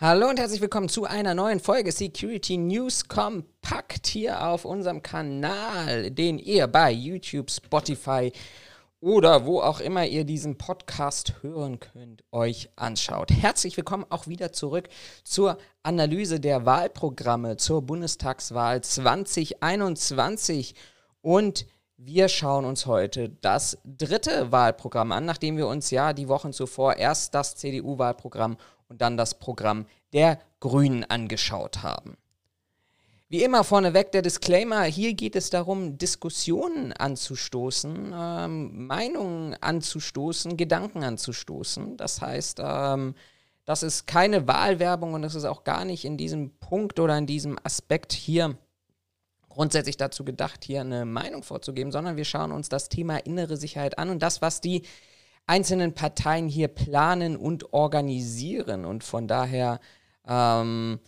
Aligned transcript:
Hallo 0.00 0.28
und 0.28 0.38
herzlich 0.38 0.60
willkommen 0.60 0.88
zu 0.88 1.06
einer 1.06 1.34
neuen 1.34 1.58
Folge 1.58 1.90
Security 1.90 2.56
News 2.56 3.08
Kompakt 3.08 4.06
hier 4.06 4.46
auf 4.46 4.64
unserem 4.64 5.02
Kanal, 5.02 6.12
den 6.12 6.38
ihr 6.38 6.68
bei 6.68 6.92
YouTube, 6.92 7.50
Spotify 7.50 8.30
oder 9.00 9.44
wo 9.44 9.60
auch 9.60 9.80
immer 9.80 10.06
ihr 10.06 10.22
diesen 10.22 10.56
Podcast 10.56 11.42
hören 11.42 11.80
könnt, 11.80 12.22
euch 12.30 12.70
anschaut. 12.76 13.32
Herzlich 13.32 13.76
willkommen 13.76 14.06
auch 14.08 14.28
wieder 14.28 14.52
zurück 14.52 14.88
zur 15.24 15.58
Analyse 15.82 16.38
der 16.38 16.64
Wahlprogramme 16.64 17.56
zur 17.56 17.82
Bundestagswahl 17.82 18.80
2021 18.82 20.76
und 21.22 21.66
wir 21.96 22.28
schauen 22.28 22.64
uns 22.64 22.86
heute 22.86 23.30
das 23.40 23.78
dritte 23.84 24.52
Wahlprogramm 24.52 25.10
an, 25.10 25.24
nachdem 25.24 25.56
wir 25.56 25.66
uns 25.66 25.90
ja 25.90 26.12
die 26.12 26.28
Wochen 26.28 26.52
zuvor 26.52 26.94
erst 26.94 27.34
das 27.34 27.56
CDU-Wahlprogramm 27.56 28.58
und 28.88 29.00
dann 29.00 29.16
das 29.16 29.38
Programm 29.38 29.86
der 30.12 30.38
Grünen 30.60 31.04
angeschaut 31.04 31.82
haben. 31.82 32.16
Wie 33.30 33.42
immer 33.42 33.62
vorneweg 33.62 34.10
der 34.12 34.22
Disclaimer, 34.22 34.84
hier 34.84 35.12
geht 35.12 35.36
es 35.36 35.50
darum, 35.50 35.98
Diskussionen 35.98 36.94
anzustoßen, 36.94 38.14
ähm, 38.14 38.86
Meinungen 38.86 39.54
anzustoßen, 39.54 40.56
Gedanken 40.56 41.04
anzustoßen. 41.04 41.98
Das 41.98 42.22
heißt, 42.22 42.60
ähm, 42.64 43.14
das 43.66 43.82
ist 43.82 44.06
keine 44.06 44.48
Wahlwerbung 44.48 45.12
und 45.12 45.20
das 45.20 45.34
ist 45.34 45.44
auch 45.44 45.62
gar 45.62 45.84
nicht 45.84 46.06
in 46.06 46.16
diesem 46.16 46.56
Punkt 46.58 46.98
oder 47.00 47.18
in 47.18 47.26
diesem 47.26 47.58
Aspekt 47.62 48.14
hier 48.14 48.56
grundsätzlich 49.50 49.98
dazu 49.98 50.24
gedacht, 50.24 50.64
hier 50.64 50.80
eine 50.80 51.04
Meinung 51.04 51.42
vorzugeben, 51.42 51.92
sondern 51.92 52.16
wir 52.16 52.24
schauen 52.24 52.50
uns 52.50 52.70
das 52.70 52.88
Thema 52.88 53.18
innere 53.18 53.58
Sicherheit 53.58 53.98
an 53.98 54.08
und 54.08 54.22
das, 54.22 54.40
was 54.40 54.62
die 54.62 54.84
einzelnen 55.48 55.94
Parteien 55.94 56.48
hier 56.48 56.68
planen 56.68 57.36
und 57.36 57.72
organisieren. 57.72 58.84
Und 58.84 59.02
von 59.02 59.26
daher 59.26 59.80
ähm, 60.26 61.00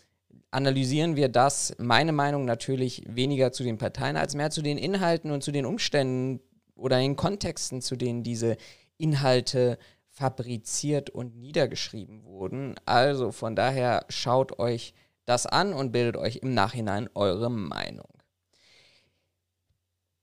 analysieren 0.50 1.14
wir 1.14 1.28
das, 1.28 1.74
meine 1.78 2.12
Meinung 2.12 2.44
natürlich 2.44 3.02
weniger 3.06 3.52
zu 3.52 3.62
den 3.62 3.78
Parteien 3.78 4.16
als 4.16 4.34
mehr 4.34 4.50
zu 4.50 4.62
den 4.62 4.78
Inhalten 4.78 5.30
und 5.30 5.44
zu 5.44 5.52
den 5.52 5.66
Umständen 5.66 6.40
oder 6.74 6.98
den 6.98 7.16
Kontexten, 7.16 7.82
zu 7.82 7.96
denen 7.96 8.22
diese 8.22 8.56
Inhalte 8.96 9.78
fabriziert 10.08 11.10
und 11.10 11.36
niedergeschrieben 11.36 12.24
wurden. 12.24 12.74
Also 12.86 13.32
von 13.32 13.54
daher 13.54 14.06
schaut 14.08 14.58
euch 14.58 14.94
das 15.26 15.46
an 15.46 15.72
und 15.72 15.92
bildet 15.92 16.16
euch 16.16 16.36
im 16.36 16.54
Nachhinein 16.54 17.08
eure 17.14 17.50
Meinung. 17.50 18.19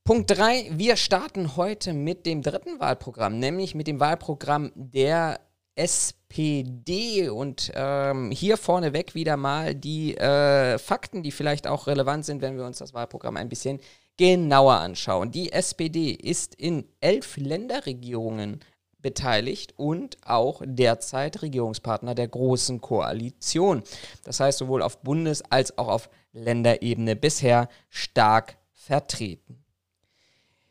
Punkt 0.07 0.31
3, 0.31 0.69
wir 0.71 0.95
starten 0.95 1.57
heute 1.57 1.91
mit 1.91 2.25
dem 2.25 2.41
dritten 2.41 2.79
Wahlprogramm, 2.79 3.39
nämlich 3.39 3.75
mit 3.75 3.87
dem 3.87 3.99
Wahlprogramm 3.99 4.71
der 4.73 5.41
SPD. 5.75 7.27
Und 7.27 7.73
ähm, 7.75 8.31
hier 8.31 8.55
vorneweg 8.55 9.15
wieder 9.15 9.35
mal 9.35 9.75
die 9.75 10.15
äh, 10.15 10.77
Fakten, 10.77 11.23
die 11.23 11.31
vielleicht 11.33 11.67
auch 11.67 11.87
relevant 11.87 12.23
sind, 12.23 12.41
wenn 12.41 12.55
wir 12.55 12.63
uns 12.63 12.77
das 12.77 12.93
Wahlprogramm 12.93 13.35
ein 13.35 13.49
bisschen 13.49 13.81
genauer 14.15 14.75
anschauen. 14.75 15.29
Die 15.31 15.51
SPD 15.51 16.11
ist 16.11 16.55
in 16.55 16.85
elf 17.01 17.35
Länderregierungen 17.35 18.61
beteiligt 19.01 19.73
und 19.75 20.15
auch 20.25 20.61
derzeit 20.63 21.41
Regierungspartner 21.41 22.15
der 22.15 22.29
Großen 22.29 22.79
Koalition. 22.79 23.83
Das 24.23 24.39
heißt 24.39 24.59
sowohl 24.59 24.83
auf 24.83 25.01
Bundes- 25.01 25.43
als 25.49 25.77
auch 25.77 25.89
auf 25.89 26.09
Länderebene 26.31 27.17
bisher 27.17 27.67
stark 27.89 28.57
vertreten. 28.71 29.66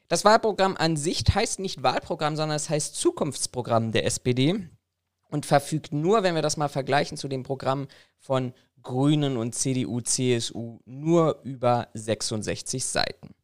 Das 0.08 0.24
Wahlprogramm 0.24 0.76
an 0.76 0.96
sich 0.96 1.24
heißt 1.34 1.58
nicht 1.58 1.82
Wahlprogramm, 1.82 2.36
sondern 2.36 2.56
es 2.56 2.70
heißt 2.70 2.94
Zukunftsprogramm 2.94 3.92
der 3.92 4.06
SPD 4.06 4.68
und 5.28 5.46
verfügt 5.46 5.92
nur, 5.92 6.22
wenn 6.22 6.34
wir 6.34 6.42
das 6.42 6.56
mal 6.56 6.68
vergleichen 6.68 7.16
zu 7.16 7.28
dem 7.28 7.42
Programm 7.42 7.88
von 8.18 8.52
Grünen 8.82 9.36
und 9.36 9.54
CDU, 9.54 10.00
CSU, 10.00 10.78
nur 10.84 11.40
über 11.42 11.88
66 11.94 12.84
Seiten. 12.84 13.34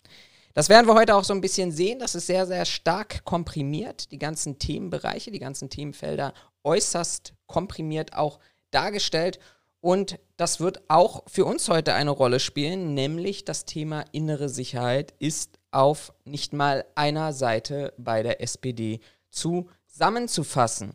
Das 0.54 0.68
werden 0.68 0.86
wir 0.86 0.94
heute 0.94 1.16
auch 1.16 1.24
so 1.24 1.32
ein 1.32 1.40
bisschen 1.40 1.72
sehen. 1.72 1.98
Das 1.98 2.14
ist 2.14 2.26
sehr, 2.26 2.46
sehr 2.46 2.64
stark 2.64 3.24
komprimiert. 3.24 4.12
Die 4.12 4.18
ganzen 4.18 4.58
Themenbereiche, 4.58 5.30
die 5.30 5.38
ganzen 5.38 5.70
Themenfelder 5.70 6.34
äußerst 6.62 7.34
komprimiert 7.46 8.14
auch 8.14 8.38
dargestellt. 8.70 9.40
Und 9.80 10.20
das 10.36 10.60
wird 10.60 10.82
auch 10.88 11.24
für 11.26 11.44
uns 11.44 11.68
heute 11.68 11.94
eine 11.94 12.10
Rolle 12.10 12.38
spielen, 12.38 12.94
nämlich 12.94 13.44
das 13.44 13.64
Thema 13.64 14.04
innere 14.12 14.48
Sicherheit 14.48 15.14
ist 15.18 15.58
auf 15.72 16.12
nicht 16.24 16.52
mal 16.52 16.84
einer 16.94 17.32
Seite 17.32 17.92
bei 17.96 18.22
der 18.22 18.40
SPD 18.40 19.00
zusammenzufassen. 19.30 20.94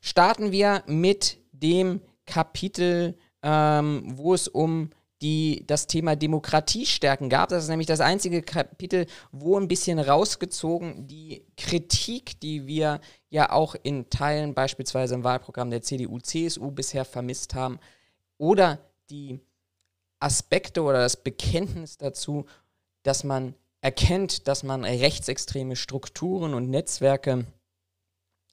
Starten 0.00 0.52
wir 0.52 0.82
mit 0.86 1.38
dem 1.52 2.00
Kapitel, 2.26 3.16
ähm, 3.42 4.02
wo 4.16 4.34
es 4.34 4.48
um 4.48 4.90
die 5.20 5.64
das 5.66 5.88
Thema 5.88 6.14
Demokratie 6.14 6.86
stärken 6.86 7.28
gab. 7.28 7.48
Das 7.48 7.64
ist 7.64 7.70
nämlich 7.70 7.88
das 7.88 8.00
einzige 8.00 8.42
Kapitel, 8.42 9.06
wo 9.32 9.58
ein 9.58 9.66
bisschen 9.66 9.98
rausgezogen 9.98 11.08
die 11.08 11.44
Kritik, 11.56 12.38
die 12.40 12.66
wir 12.66 13.00
ja 13.28 13.50
auch 13.50 13.74
in 13.82 14.10
Teilen 14.10 14.54
beispielsweise 14.54 15.14
im 15.14 15.24
Wahlprogramm 15.24 15.70
der 15.70 15.82
CDU, 15.82 16.20
CSU 16.20 16.70
bisher 16.70 17.04
vermisst 17.04 17.54
haben, 17.54 17.80
oder 18.36 18.78
die 19.10 19.40
Aspekte 20.20 20.82
oder 20.82 21.00
das 21.00 21.16
Bekenntnis 21.16 21.96
dazu, 21.98 22.46
dass 23.02 23.24
man 23.24 23.54
erkennt, 23.80 24.48
dass 24.48 24.62
man 24.62 24.84
rechtsextreme 24.84 25.76
Strukturen 25.76 26.54
und 26.54 26.68
Netzwerke 26.70 27.44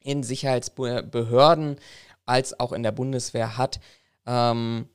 in 0.02 0.24
Sicherheitsbehörden 0.24 1.78
als 2.25 2.59
auch 2.59 2.74
in 2.74 2.84
der 2.84 2.91
Bundeswehr 2.91 3.58
hat, 3.58 3.80
ähm, 4.25 4.88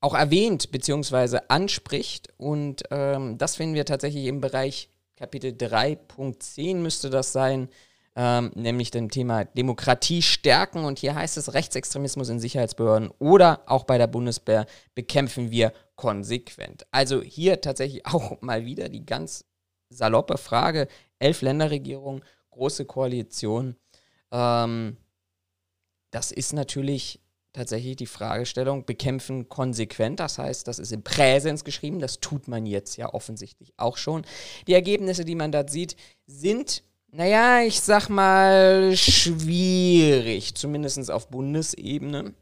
auch 0.00 0.14
erwähnt 0.14 0.70
bzw. 0.70 1.40
anspricht. 1.48 2.28
Und 2.36 2.82
ähm, 2.90 3.38
das 3.38 3.56
finden 3.56 3.74
wir 3.74 3.84
tatsächlich 3.84 4.26
im 4.26 4.40
Bereich 4.40 4.88
Kapitel 5.16 5.50
3.10 5.50 6.76
müsste 6.76 7.10
das 7.10 7.32
sein, 7.32 7.68
ähm, 8.14 8.52
nämlich 8.54 8.92
dem 8.92 9.10
Thema 9.10 9.44
Demokratie 9.44 10.22
stärken. 10.22 10.84
Und 10.84 11.00
hier 11.00 11.16
heißt 11.16 11.36
es, 11.36 11.54
Rechtsextremismus 11.54 12.28
in 12.28 12.38
Sicherheitsbehörden 12.38 13.10
oder 13.18 13.62
auch 13.66 13.82
bei 13.82 13.98
der 13.98 14.06
Bundeswehr 14.06 14.66
bekämpfen 14.94 15.50
wir 15.50 15.72
konsequent. 15.98 16.86
Also 16.92 17.20
hier 17.20 17.60
tatsächlich 17.60 18.06
auch 18.06 18.40
mal 18.40 18.64
wieder 18.64 18.88
die 18.88 19.04
ganz 19.04 19.44
saloppe 19.90 20.38
Frage, 20.38 20.88
elf 21.18 21.42
Länderregierungen, 21.42 22.24
große 22.50 22.86
Koalition. 22.86 23.76
Ähm, 24.32 24.96
das 26.10 26.32
ist 26.32 26.54
natürlich 26.54 27.20
tatsächlich 27.52 27.96
die 27.96 28.06
Fragestellung, 28.06 28.84
bekämpfen 28.84 29.48
konsequent, 29.48 30.20
das 30.20 30.38
heißt, 30.38 30.68
das 30.68 30.78
ist 30.78 30.92
im 30.92 31.02
Präsens 31.02 31.64
geschrieben, 31.64 31.98
das 31.98 32.20
tut 32.20 32.46
man 32.46 32.66
jetzt 32.66 32.96
ja 32.96 33.12
offensichtlich 33.12 33.72
auch 33.76 33.96
schon. 33.96 34.24
Die 34.66 34.74
Ergebnisse, 34.74 35.24
die 35.24 35.34
man 35.34 35.50
dort 35.50 35.70
sieht, 35.70 35.96
sind 36.26 36.84
naja, 37.10 37.62
ich 37.62 37.80
sag 37.80 38.10
mal, 38.10 38.94
schwierig, 38.94 40.54
zumindest 40.54 41.10
auf 41.10 41.28
Bundesebene. 41.28 42.34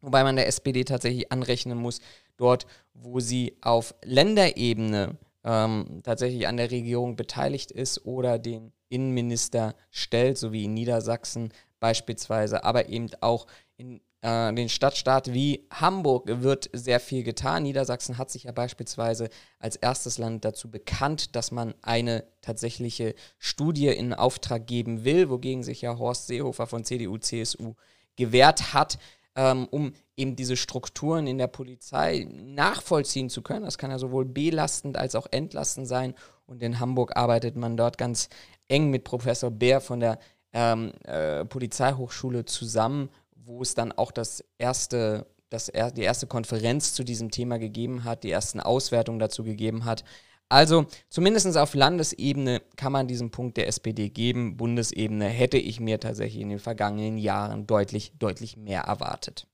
Wobei 0.00 0.24
man 0.24 0.36
der 0.36 0.46
SPD 0.46 0.84
tatsächlich 0.84 1.30
anrechnen 1.30 1.78
muss, 1.78 2.00
dort, 2.36 2.66
wo 2.94 3.20
sie 3.20 3.56
auf 3.60 3.94
Länderebene 4.02 5.16
ähm, 5.44 6.00
tatsächlich 6.02 6.46
an 6.46 6.56
der 6.56 6.70
Regierung 6.70 7.16
beteiligt 7.16 7.70
ist 7.70 8.04
oder 8.06 8.38
den 8.38 8.72
Innenminister 8.88 9.74
stellt, 9.90 10.38
so 10.38 10.52
wie 10.52 10.64
in 10.64 10.74
Niedersachsen 10.74 11.52
beispielsweise, 11.78 12.64
aber 12.64 12.88
eben 12.88 13.08
auch 13.20 13.46
in 13.76 14.00
äh, 14.22 14.52
den 14.52 14.68
Stadtstaat 14.68 15.32
wie 15.32 15.66
Hamburg 15.70 16.24
wird 16.26 16.68
sehr 16.72 17.00
viel 17.00 17.22
getan. 17.22 17.62
Niedersachsen 17.62 18.18
hat 18.18 18.30
sich 18.30 18.44
ja 18.44 18.52
beispielsweise 18.52 19.30
als 19.58 19.76
erstes 19.76 20.18
Land 20.18 20.44
dazu 20.44 20.70
bekannt, 20.70 21.36
dass 21.36 21.50
man 21.50 21.74
eine 21.82 22.24
tatsächliche 22.42 23.14
Studie 23.38 23.88
in 23.88 24.12
Auftrag 24.12 24.66
geben 24.66 25.04
will, 25.04 25.30
wogegen 25.30 25.62
sich 25.62 25.82
ja 25.82 25.98
Horst 25.98 26.26
Seehofer 26.26 26.66
von 26.66 26.84
CDU, 26.84 27.16
CSU 27.16 27.74
gewehrt 28.16 28.74
hat, 28.74 28.98
ähm, 29.36 29.66
um 29.70 29.92
eben 30.16 30.36
diese 30.36 30.56
Strukturen 30.56 31.26
in 31.26 31.38
der 31.38 31.46
Polizei 31.46 32.26
nachvollziehen 32.30 33.30
zu 33.30 33.42
können. 33.42 33.64
Das 33.64 33.78
kann 33.78 33.90
ja 33.90 33.98
sowohl 33.98 34.24
belastend 34.24 34.96
als 34.96 35.14
auch 35.14 35.26
entlastend 35.30 35.88
sein. 35.88 36.14
Und 36.46 36.62
in 36.62 36.80
Hamburg 36.80 37.16
arbeitet 37.16 37.56
man 37.56 37.76
dort 37.76 37.98
ganz 37.98 38.28
eng 38.68 38.90
mit 38.90 39.04
Professor 39.04 39.50
Bär 39.50 39.80
von 39.80 40.00
der 40.00 40.18
ähm, 40.52 40.92
äh, 41.04 41.44
Polizeihochschule 41.44 42.44
zusammen 42.44 43.08
wo 43.50 43.62
es 43.62 43.74
dann 43.74 43.92
auch 43.92 44.12
das 44.12 44.44
erste, 44.58 45.26
das 45.48 45.68
er, 45.68 45.90
die 45.90 46.02
erste 46.02 46.26
Konferenz 46.26 46.94
zu 46.94 47.04
diesem 47.04 47.30
Thema 47.30 47.58
gegeben 47.58 48.04
hat, 48.04 48.24
die 48.24 48.30
ersten 48.30 48.60
Auswertungen 48.60 49.18
dazu 49.18 49.44
gegeben 49.44 49.84
hat. 49.84 50.04
Also 50.50 50.86
zumindest 51.08 51.56
auf 51.56 51.74
Landesebene 51.74 52.60
kann 52.76 52.90
man 52.90 53.06
diesen 53.06 53.30
Punkt 53.30 53.56
der 53.56 53.68
SPD 53.68 54.08
geben. 54.08 54.56
Bundesebene 54.56 55.26
hätte 55.26 55.58
ich 55.58 55.78
mir 55.78 56.00
tatsächlich 56.00 56.42
in 56.42 56.48
den 56.48 56.58
vergangenen 56.58 57.18
Jahren 57.18 57.68
deutlich, 57.68 58.12
deutlich 58.18 58.56
mehr 58.56 58.82
erwartet. 58.82 59.46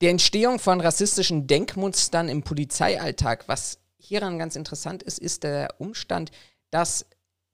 Die 0.00 0.06
Entstehung 0.06 0.58
von 0.58 0.80
rassistischen 0.80 1.46
Denkmustern 1.46 2.30
im 2.30 2.42
Polizeialltag, 2.42 3.48
was 3.48 3.78
hieran 3.98 4.38
ganz 4.38 4.56
interessant 4.56 5.02
ist, 5.02 5.18
ist 5.18 5.44
der 5.44 5.74
Umstand, 5.78 6.30
dass 6.70 7.06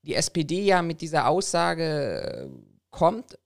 die 0.03 0.15
SPD 0.15 0.63
ja 0.63 0.81
mit 0.81 1.01
dieser 1.01 1.27
Aussage 1.27 2.23
äh, 2.23 2.49
kommt, 2.91 3.37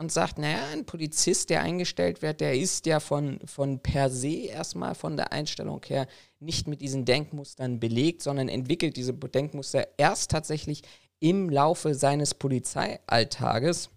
und 0.00 0.10
sagt, 0.10 0.38
naja, 0.38 0.62
ein 0.72 0.86
Polizist, 0.86 1.50
der 1.50 1.60
eingestellt 1.60 2.22
wird, 2.22 2.40
der 2.40 2.58
ist 2.58 2.86
ja 2.86 3.00
von, 3.00 3.38
von 3.44 3.80
per 3.80 4.08
se 4.08 4.46
erstmal 4.46 4.94
von 4.94 5.18
der 5.18 5.30
Einstellung 5.30 5.82
her 5.86 6.06
nicht 6.38 6.66
mit 6.66 6.80
diesen 6.80 7.04
Denkmustern 7.04 7.80
belegt, 7.80 8.22
sondern 8.22 8.48
entwickelt 8.48 8.96
diese 8.96 9.12
Denkmuster 9.12 9.86
erst 9.98 10.30
tatsächlich 10.30 10.80
im 11.18 11.50
Laufe 11.50 11.94
seines 11.94 12.32
Polizeialltages. 12.32 13.90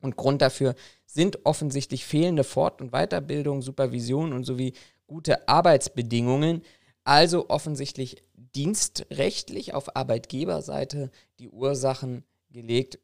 Und 0.00 0.16
Grund 0.16 0.40
dafür 0.40 0.74
sind 1.04 1.44
offensichtlich 1.44 2.06
fehlende 2.06 2.42
Fort- 2.42 2.80
und 2.80 2.92
Weiterbildung, 2.92 3.60
Supervision 3.60 4.32
und 4.32 4.44
sowie 4.44 4.72
gute 5.06 5.46
Arbeitsbedingungen. 5.46 6.62
Also 7.04 7.50
offensichtlich 7.50 8.22
dienstrechtlich 8.34 9.74
auf 9.74 9.94
Arbeitgeberseite 9.94 11.10
die 11.38 11.50
Ursachen 11.50 12.24
gelegt. 12.48 12.98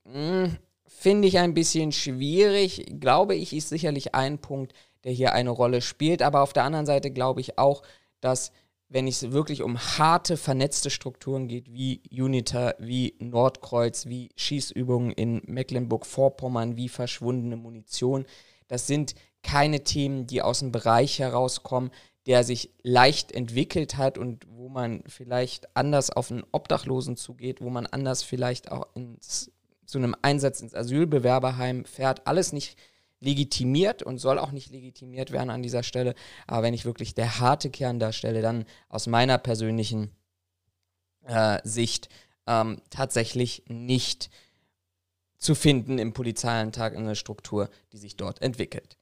Finde 0.87 1.29
ich 1.29 1.38
ein 1.38 1.55
bisschen 1.55 1.93
schwierig. 1.93 2.87
Glaube 3.00 3.34
ich, 3.34 3.52
ist 3.52 3.69
sicherlich 3.69 4.14
ein 4.14 4.38
Punkt, 4.38 4.73
der 5.05 5.12
hier 5.12 5.32
eine 5.32 5.50
Rolle 5.50 5.81
spielt. 5.81 6.23
Aber 6.23 6.43
auf 6.43 6.52
der 6.52 6.64
anderen 6.64 6.87
Seite 6.87 7.11
glaube 7.11 7.40
ich 7.40 7.58
auch, 7.58 7.82
dass 8.20 8.52
wenn 8.88 9.06
es 9.06 9.32
wirklich 9.32 9.62
um 9.62 9.79
harte, 9.79 10.37
vernetzte 10.37 10.90
Strukturen 10.90 11.49
geht, 11.49 11.73
wie 11.73 12.02
UNITA, 12.11 12.75
wie 12.79 13.14
Nordkreuz, 13.20 14.06
wie 14.06 14.29
Schießübungen 14.37 15.12
in 15.12 15.40
Mecklenburg-Vorpommern, 15.46 16.76
wie 16.76 16.90
verschwundene 16.90 17.56
Munition, 17.56 18.26
das 18.69 18.87
sind 18.87 19.14
keine 19.43 19.82
Themen, 19.82 20.26
die 20.26 20.43
aus 20.43 20.58
dem 20.58 20.73
Bereich 20.73 21.19
herauskommen, 21.19 21.90
der 22.26 22.44
sich 22.44 22.70
leicht 22.82 23.32
entwickelt 23.32 23.96
hat 23.96 24.19
und 24.19 24.46
wo 24.49 24.69
man 24.69 25.02
vielleicht 25.06 25.75
anders 25.75 26.11
auf 26.11 26.31
einen 26.31 26.44
Obdachlosen 26.52 27.17
zugeht, 27.17 27.61
wo 27.61 27.70
man 27.70 27.87
anders 27.87 28.23
vielleicht 28.23 28.70
auch 28.70 28.87
ins 28.94 29.50
zu 29.87 29.99
einem 29.99 30.17
Einsatz 30.23 30.61
ins 30.61 30.75
Asylbewerberheim 30.75 31.84
fährt, 31.84 32.26
alles 32.26 32.52
nicht 32.52 32.79
legitimiert 33.20 34.02
und 34.02 34.19
soll 34.19 34.38
auch 34.38 34.50
nicht 34.50 34.70
legitimiert 34.70 35.31
werden 35.31 35.50
an 35.50 35.62
dieser 35.62 35.82
Stelle. 35.82 36.14
Aber 36.46 36.62
wenn 36.62 36.75
ich 36.75 36.84
wirklich 36.84 37.14
der 37.14 37.38
harte 37.38 37.70
Kern 37.70 37.99
darstelle, 37.99 38.43
dann 38.43 38.64
aus 38.88 39.06
meiner 39.06 39.38
persönlichen 39.38 40.11
äh, 41.25 41.61
Sicht 41.62 42.08
ähm, 42.46 42.82
tatsächlich 42.90 43.64
nicht 43.69 44.31
zu 45.38 45.55
finden 45.55 45.99
im 45.99 46.12
Polizeialltag 46.12 46.94
in 46.94 47.05
der 47.05 47.14
Struktur, 47.14 47.69
die 47.93 47.99
sich 47.99 48.17
dort 48.17 48.43
entwickelt. 48.43 48.96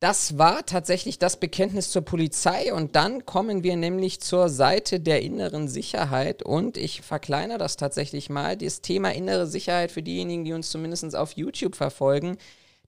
Das 0.00 0.38
war 0.38 0.64
tatsächlich 0.64 1.18
das 1.18 1.36
Bekenntnis 1.38 1.90
zur 1.90 2.00
Polizei 2.00 2.72
und 2.72 2.96
dann 2.96 3.26
kommen 3.26 3.62
wir 3.62 3.76
nämlich 3.76 4.22
zur 4.22 4.48
Seite 4.48 4.98
der 4.98 5.20
inneren 5.20 5.68
Sicherheit 5.68 6.42
und 6.42 6.78
ich 6.78 7.02
verkleinere 7.02 7.58
das 7.58 7.76
tatsächlich 7.76 8.30
mal. 8.30 8.56
Das 8.56 8.80
Thema 8.80 9.10
innere 9.12 9.46
Sicherheit 9.46 9.92
für 9.92 10.02
diejenigen, 10.02 10.46
die 10.46 10.54
uns 10.54 10.70
zumindest 10.70 11.14
auf 11.14 11.32
YouTube 11.32 11.76
verfolgen, 11.76 12.38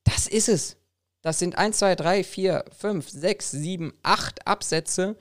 das 0.04 0.26
ist 0.26 0.48
es. 0.48 0.78
Das 1.20 1.38
sind 1.38 1.58
1, 1.58 1.76
2, 1.76 1.96
3, 1.96 2.24
4, 2.24 2.64
5, 2.78 3.10
6, 3.10 3.50
7, 3.50 3.92
8 4.02 4.46
Absätze, 4.46 5.16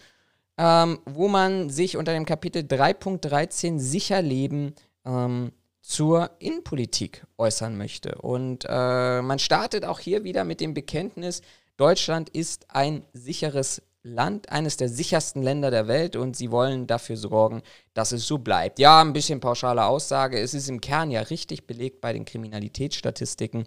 ähm, 0.57 0.99
wo 1.05 1.27
man 1.27 1.69
sich 1.69 1.97
unter 1.97 2.13
dem 2.13 2.25
Kapitel 2.25 2.63
3.13 2.63 3.79
Sicherleben 3.79 4.75
ähm, 5.05 5.51
zur 5.81 6.31
Innenpolitik 6.39 7.25
äußern 7.37 7.77
möchte. 7.77 8.15
Und 8.15 8.65
äh, 8.69 9.21
man 9.21 9.39
startet 9.39 9.83
auch 9.83 9.99
hier 9.99 10.23
wieder 10.23 10.45
mit 10.45 10.61
dem 10.61 10.73
Bekenntnis, 10.73 11.41
Deutschland 11.81 12.29
ist 12.29 12.67
ein 12.69 13.03
sicheres 13.11 13.81
Land, 14.03 14.51
eines 14.51 14.77
der 14.77 14.87
sichersten 14.87 15.41
Länder 15.41 15.71
der 15.71 15.87
Welt 15.87 16.15
und 16.15 16.37
sie 16.37 16.51
wollen 16.51 16.85
dafür 16.85 17.17
sorgen, 17.17 17.63
dass 17.95 18.11
es 18.11 18.27
so 18.27 18.37
bleibt. 18.37 18.77
Ja, 18.77 19.01
ein 19.01 19.13
bisschen 19.13 19.39
pauschale 19.39 19.83
Aussage. 19.85 20.39
Es 20.39 20.53
ist 20.53 20.69
im 20.69 20.79
Kern 20.79 21.09
ja 21.09 21.21
richtig 21.21 21.65
belegt 21.65 21.99
bei 21.99 22.13
den 22.13 22.23
Kriminalitätsstatistiken. 22.23 23.65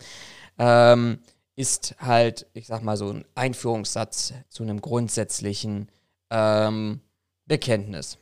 Ähm, 0.60 1.18
ist 1.56 1.96
halt, 1.98 2.46
ich 2.52 2.68
sag 2.68 2.82
mal, 2.82 2.96
so 2.96 3.10
ein 3.10 3.24
Einführungssatz 3.34 4.32
zu 4.48 4.62
einem 4.62 4.80
grundsätzlichen 4.80 5.90
ähm, 6.30 7.00
Bekenntnis. 7.46 8.18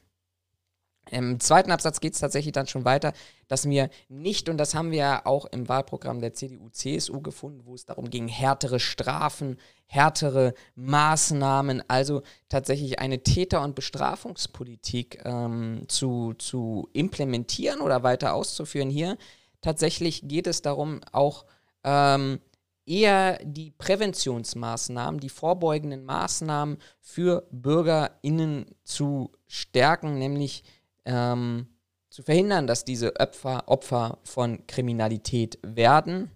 Im 1.10 1.40
zweiten 1.40 1.72
Absatz 1.72 2.00
geht 2.00 2.14
es 2.14 2.20
tatsächlich 2.20 2.52
dann 2.52 2.68
schon 2.68 2.84
weiter, 2.84 3.12
dass 3.48 3.68
wir 3.68 3.90
nicht, 4.08 4.48
und 4.48 4.56
das 4.56 4.74
haben 4.74 4.92
wir 4.92 4.98
ja 4.98 5.26
auch 5.26 5.46
im 5.46 5.68
Wahlprogramm 5.68 6.20
der 6.20 6.32
CDU-CSU 6.32 7.20
gefunden, 7.20 7.62
wo 7.64 7.74
es 7.74 7.84
darum 7.84 8.08
ging, 8.08 8.28
härtere 8.28 8.78
Strafen, 8.78 9.58
härtere 9.86 10.54
Maßnahmen, 10.76 11.82
also 11.88 12.22
tatsächlich 12.48 13.00
eine 13.00 13.22
Täter- 13.22 13.62
und 13.62 13.74
Bestrafungspolitik 13.74 15.20
ähm, 15.24 15.84
zu, 15.88 16.34
zu 16.34 16.88
implementieren 16.92 17.80
oder 17.80 18.02
weiter 18.02 18.34
auszuführen. 18.34 18.88
Hier 18.88 19.18
tatsächlich 19.60 20.28
geht 20.28 20.46
es 20.46 20.62
darum, 20.62 21.00
auch 21.10 21.44
ähm, 21.84 22.40
eher 22.86 23.38
die 23.44 23.70
Präventionsmaßnahmen, 23.70 25.20
die 25.20 25.28
vorbeugenden 25.28 26.04
Maßnahmen 26.04 26.78
für 27.00 27.46
BürgerInnen 27.50 28.66
zu 28.84 29.32
stärken, 29.46 30.18
nämlich 30.18 30.64
ähm, 31.04 31.66
zu 32.10 32.22
verhindern, 32.22 32.66
dass 32.66 32.84
diese 32.84 33.16
Opfer, 33.18 33.64
Opfer 33.66 34.18
von 34.24 34.66
Kriminalität 34.66 35.58
werden. 35.62 36.30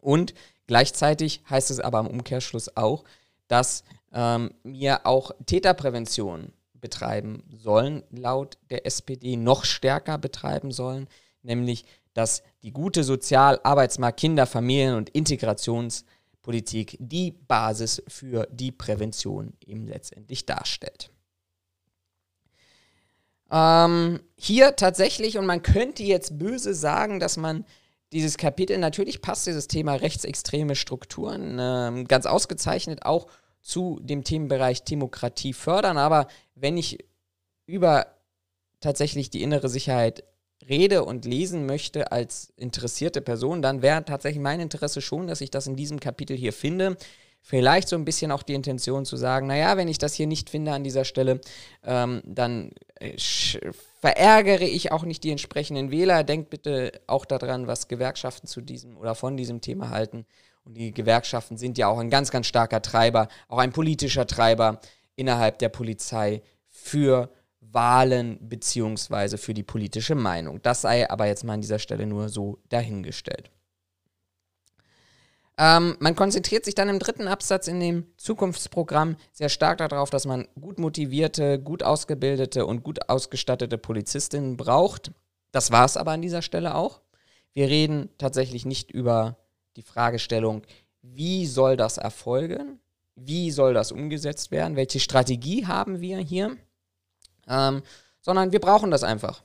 Und 0.00 0.34
gleichzeitig 0.66 1.42
heißt 1.48 1.70
es 1.70 1.80
aber 1.80 2.00
im 2.00 2.06
Umkehrschluss 2.06 2.76
auch, 2.76 3.04
dass 3.48 3.84
ähm, 4.12 4.54
wir 4.64 5.06
auch 5.06 5.32
Täterprävention 5.44 6.52
betreiben 6.74 7.44
sollen, 7.56 8.02
laut 8.10 8.58
der 8.70 8.86
SPD 8.86 9.36
noch 9.36 9.64
stärker 9.64 10.18
betreiben 10.18 10.70
sollen, 10.70 11.08
nämlich 11.42 11.84
dass 12.14 12.42
die 12.62 12.72
gute 12.72 13.04
Sozial-, 13.04 13.60
Arbeitsmarkt-, 13.62 14.18
Kinder-, 14.18 14.46
Familien- 14.46 14.96
und 14.96 15.10
Integrationspolitik 15.10 16.96
die 16.98 17.32
Basis 17.32 18.02
für 18.08 18.48
die 18.50 18.72
Prävention 18.72 19.52
eben 19.66 19.86
letztendlich 19.86 20.46
darstellt. 20.46 21.10
Ähm, 23.50 24.20
hier 24.36 24.76
tatsächlich, 24.76 25.38
und 25.38 25.46
man 25.46 25.62
könnte 25.62 26.02
jetzt 26.02 26.38
böse 26.38 26.74
sagen, 26.74 27.20
dass 27.20 27.36
man 27.36 27.64
dieses 28.12 28.36
Kapitel, 28.36 28.78
natürlich 28.78 29.22
passt 29.22 29.46
dieses 29.46 29.68
Thema 29.68 29.94
rechtsextreme 29.94 30.74
Strukturen 30.74 31.58
äh, 31.58 32.04
ganz 32.04 32.26
ausgezeichnet 32.26 33.04
auch 33.04 33.26
zu 33.60 33.98
dem 34.02 34.24
Themenbereich 34.24 34.84
Demokratie 34.84 35.52
fördern, 35.52 35.98
aber 35.98 36.28
wenn 36.54 36.76
ich 36.76 37.04
über 37.66 38.06
tatsächlich 38.80 39.30
die 39.30 39.42
innere 39.42 39.68
Sicherheit 39.68 40.22
rede 40.68 41.04
und 41.04 41.24
lesen 41.24 41.66
möchte 41.66 42.12
als 42.12 42.52
interessierte 42.56 43.20
Person, 43.20 43.62
dann 43.62 43.82
wäre 43.82 44.04
tatsächlich 44.04 44.42
mein 44.42 44.60
Interesse 44.60 45.00
schon, 45.00 45.26
dass 45.26 45.40
ich 45.40 45.50
das 45.50 45.66
in 45.66 45.76
diesem 45.76 46.00
Kapitel 46.00 46.36
hier 46.36 46.52
finde 46.52 46.96
vielleicht 47.46 47.88
so 47.88 47.94
ein 47.94 48.04
bisschen 48.04 48.32
auch 48.32 48.42
die 48.42 48.54
Intention 48.54 49.04
zu 49.04 49.16
sagen, 49.16 49.46
naja, 49.46 49.76
wenn 49.76 49.86
ich 49.86 49.98
das 49.98 50.14
hier 50.14 50.26
nicht 50.26 50.50
finde 50.50 50.72
an 50.72 50.82
dieser 50.82 51.04
Stelle, 51.04 51.40
ähm, 51.84 52.20
dann 52.24 52.72
äh, 52.96 53.16
verärgere 54.00 54.64
ich 54.64 54.90
auch 54.90 55.04
nicht 55.04 55.22
die 55.22 55.30
entsprechenden 55.30 55.92
Wähler. 55.92 56.24
Denkt 56.24 56.50
bitte 56.50 56.90
auch 57.06 57.24
daran, 57.24 57.68
was 57.68 57.86
Gewerkschaften 57.86 58.48
zu 58.48 58.60
diesem 58.60 58.96
oder 58.96 59.14
von 59.14 59.36
diesem 59.36 59.60
Thema 59.60 59.90
halten. 59.90 60.26
Und 60.64 60.76
die 60.76 60.92
Gewerkschaften 60.92 61.56
sind 61.56 61.78
ja 61.78 61.86
auch 61.86 61.98
ein 61.98 62.10
ganz, 62.10 62.32
ganz 62.32 62.48
starker 62.48 62.82
Treiber, 62.82 63.28
auch 63.46 63.58
ein 63.58 63.72
politischer 63.72 64.26
Treiber 64.26 64.80
innerhalb 65.14 65.60
der 65.60 65.68
Polizei 65.68 66.42
für 66.68 67.30
Wahlen 67.60 68.38
beziehungsweise 68.40 69.38
für 69.38 69.54
die 69.54 69.62
politische 69.62 70.16
Meinung. 70.16 70.60
Das 70.62 70.80
sei 70.80 71.08
aber 71.08 71.26
jetzt 71.26 71.44
mal 71.44 71.54
an 71.54 71.60
dieser 71.60 71.78
Stelle 71.78 72.06
nur 72.06 72.28
so 72.28 72.58
dahingestellt. 72.70 73.52
Ähm, 75.58 75.96
man 76.00 76.14
konzentriert 76.14 76.64
sich 76.64 76.74
dann 76.74 76.88
im 76.88 76.98
dritten 76.98 77.28
Absatz 77.28 77.66
in 77.66 77.80
dem 77.80 78.06
Zukunftsprogramm 78.18 79.16
sehr 79.32 79.48
stark 79.48 79.78
darauf, 79.78 80.10
dass 80.10 80.26
man 80.26 80.46
gut 80.60 80.78
motivierte, 80.78 81.58
gut 81.58 81.82
ausgebildete 81.82 82.66
und 82.66 82.82
gut 82.82 83.08
ausgestattete 83.08 83.78
Polizistinnen 83.78 84.56
braucht. 84.56 85.12
Das 85.52 85.70
war 85.70 85.86
es 85.86 85.96
aber 85.96 86.12
an 86.12 86.22
dieser 86.22 86.42
Stelle 86.42 86.74
auch. 86.74 87.00
Wir 87.54 87.68
reden 87.68 88.10
tatsächlich 88.18 88.66
nicht 88.66 88.90
über 88.90 89.38
die 89.76 89.82
Fragestellung, 89.82 90.62
wie 91.00 91.46
soll 91.46 91.76
das 91.76 91.96
erfolgen? 91.96 92.80
Wie 93.14 93.50
soll 93.50 93.72
das 93.72 93.92
umgesetzt 93.92 94.50
werden? 94.50 94.76
Welche 94.76 95.00
Strategie 95.00 95.66
haben 95.66 96.00
wir 96.00 96.18
hier? 96.18 96.56
Ähm, 97.48 97.82
sondern 98.20 98.52
wir 98.52 98.60
brauchen 98.60 98.90
das 98.90 99.04
einfach. 99.04 99.42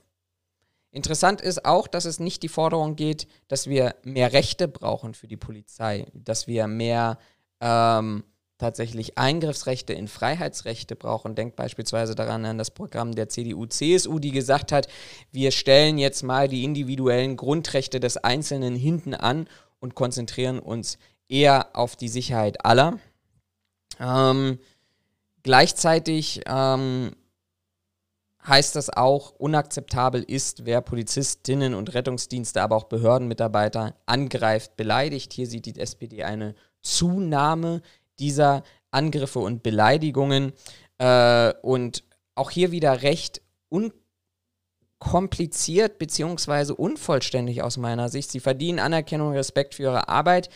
Interessant 0.92 1.40
ist 1.40 1.64
auch, 1.64 1.86
dass 1.88 2.04
es 2.04 2.20
nicht 2.20 2.42
die 2.42 2.48
Forderung 2.48 2.96
geht, 2.96 3.26
dass 3.48 3.66
wir 3.66 3.96
mehr 4.04 4.34
Rechte 4.34 4.68
brauchen 4.68 5.14
für 5.14 5.26
die 5.26 5.38
Polizei, 5.38 6.06
dass 6.12 6.46
wir 6.46 6.66
mehr 6.66 7.18
ähm, 7.60 8.24
tatsächlich 8.58 9.16
Eingriffsrechte 9.16 9.94
in 9.94 10.06
Freiheitsrechte 10.06 10.94
brauchen. 10.94 11.34
Denkt 11.34 11.56
beispielsweise 11.56 12.14
daran 12.14 12.44
an 12.44 12.58
das 12.58 12.70
Programm 12.70 13.14
der 13.14 13.30
CDU-CSU, 13.30 14.18
die 14.18 14.32
gesagt 14.32 14.70
hat, 14.70 14.86
wir 15.32 15.50
stellen 15.50 15.96
jetzt 15.96 16.22
mal 16.22 16.46
die 16.46 16.62
individuellen 16.62 17.38
Grundrechte 17.38 17.98
des 17.98 18.18
Einzelnen 18.18 18.76
hinten 18.76 19.14
an 19.14 19.48
und 19.80 19.94
konzentrieren 19.94 20.58
uns 20.58 20.98
eher 21.26 21.74
auf 21.74 21.96
die 21.96 22.08
Sicherheit 22.08 22.66
aller. 22.66 22.98
Ähm, 23.98 24.58
gleichzeitig 25.42 26.42
ähm, 26.46 27.16
heißt 28.46 28.74
das 28.76 28.90
auch, 28.90 29.32
unakzeptabel 29.38 30.22
ist, 30.22 30.64
wer 30.64 30.80
Polizistinnen 30.80 31.74
und 31.74 31.94
Rettungsdienste, 31.94 32.60
aber 32.62 32.76
auch 32.76 32.84
Behördenmitarbeiter 32.84 33.94
angreift, 34.06 34.76
beleidigt. 34.76 35.32
Hier 35.32 35.46
sieht 35.46 35.66
die 35.66 35.78
SPD 35.78 36.24
eine 36.24 36.54
Zunahme 36.80 37.82
dieser 38.18 38.62
Angriffe 38.90 39.38
und 39.38 39.62
Beleidigungen 39.62 40.52
äh, 40.98 41.52
und 41.62 42.04
auch 42.34 42.50
hier 42.50 42.72
wieder 42.72 43.02
recht 43.02 43.42
unkompliziert 45.00 45.98
bzw. 45.98 46.72
unvollständig 46.72 47.62
aus 47.62 47.76
meiner 47.76 48.08
Sicht. 48.08 48.30
Sie 48.30 48.40
verdienen 48.40 48.80
Anerkennung 48.80 49.28
und 49.28 49.34
Respekt 49.34 49.76
für 49.76 49.84
ihre 49.84 50.08
Arbeit. 50.08 50.50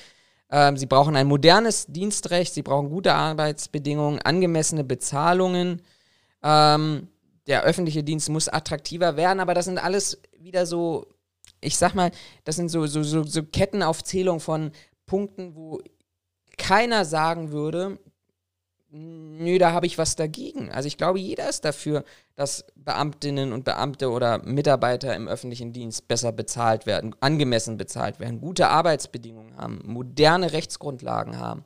Ähm, 0.51 0.77
sie 0.77 0.87
brauchen 0.87 1.17
ein 1.17 1.29
modernes 1.29 1.87
Dienstrecht, 1.87 2.55
sie 2.55 2.63
brauchen 2.63 2.91
gute 2.91 3.15
Arbeitsbedingungen, 3.15 4.21
angemessene 4.21 4.85
Bezahlungen. 4.85 5.83
Ähm, 6.43 7.09
der 7.47 7.63
öffentliche 7.63 8.03
Dienst 8.03 8.29
muss 8.29 8.49
attraktiver 8.49 9.17
werden, 9.17 9.41
aber 9.41 9.55
das 9.55 9.67
sind 9.67 9.79
alles 9.79 10.21
wieder 10.39 10.67
so, 10.67 11.07
ich 11.61 11.77
sag 11.77 11.95
mal, 11.95 12.11
das 12.45 12.57
sind 12.57 12.69
so, 12.69 12.87
so, 12.87 13.03
so, 13.03 13.23
so 13.23 13.43
Kettenaufzählungen 13.43 14.41
von 14.41 14.73
Punkten, 15.07 15.55
wo 15.55 15.81
keiner 16.59 17.05
sagen 17.05 17.53
würde, 17.53 17.99
nö, 18.91 19.59
da 19.59 19.73
habe 19.73 19.87
ich 19.87 19.99
was 19.99 20.17
dagegen. 20.17 20.71
Also 20.71 20.87
ich 20.87 20.97
glaube, 20.97 21.19
jeder 21.19 21.49
ist 21.49 21.65
dafür, 21.65 22.05
dass 22.35 22.65
Beamtinnen 22.75 23.53
und 23.53 23.65
Beamte 23.65 24.11
oder 24.11 24.39
Mitarbeiter 24.39 25.15
im 25.15 25.29
öffentlichen 25.29 25.73
Dienst 25.73 26.09
besser 26.09 26.33
bezahlt 26.33 26.87
werden, 26.87 27.15
angemessen 27.21 27.77
bezahlt 27.77 28.21
werden, 28.21 28.41
gute 28.41 28.69
Arbeitsbedingungen 28.69 29.57
haben, 29.57 29.81
moderne 29.85 30.53
Rechtsgrundlagen 30.53 31.39
haben. 31.39 31.65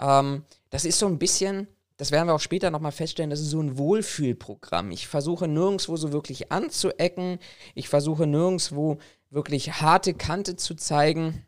Ähm, 0.00 0.44
das 0.70 0.84
ist 0.84 0.98
so 0.98 1.06
ein 1.06 1.18
bisschen, 1.18 1.68
das 1.98 2.12
werden 2.12 2.28
wir 2.28 2.34
auch 2.34 2.40
später 2.40 2.70
nochmal 2.70 2.92
feststellen, 2.92 3.28
das 3.28 3.40
ist 3.40 3.50
so 3.50 3.60
ein 3.60 3.76
Wohlfühlprogramm. 3.76 4.92
Ich 4.92 5.08
versuche 5.08 5.48
nirgendwo 5.48 5.96
so 5.96 6.12
wirklich 6.12 6.52
anzuecken. 6.52 7.40
Ich 7.74 7.88
versuche 7.88 8.26
nirgendwo 8.26 8.98
wirklich 9.30 9.80
harte 9.80 10.14
Kante 10.14 10.54
zu 10.54 10.76
zeigen. 10.76 11.44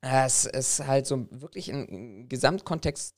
Es 0.00 0.46
ist 0.46 0.86
halt 0.86 1.06
so 1.06 1.26
wirklich 1.30 1.70
ein 1.70 2.30
Gesamtkontext 2.30 3.14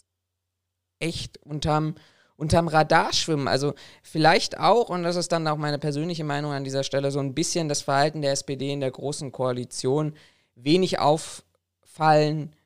echt 0.98 1.38
unterm, 1.38 1.94
unterm 2.36 2.66
Radar 2.66 3.12
schwimmen. 3.12 3.46
Also 3.46 3.74
vielleicht 4.02 4.58
auch, 4.58 4.88
und 4.88 5.04
das 5.04 5.14
ist 5.14 5.30
dann 5.30 5.46
auch 5.46 5.56
meine 5.56 5.78
persönliche 5.78 6.24
Meinung 6.24 6.50
an 6.50 6.64
dieser 6.64 6.82
Stelle, 6.82 7.12
so 7.12 7.20
ein 7.20 7.34
bisschen 7.34 7.68
das 7.68 7.82
Verhalten 7.82 8.22
der 8.22 8.32
SPD 8.32 8.72
in 8.72 8.80
der 8.80 8.90
großen 8.90 9.30
Koalition 9.30 10.14
wenig 10.56 10.98
auffallen, 10.98 12.56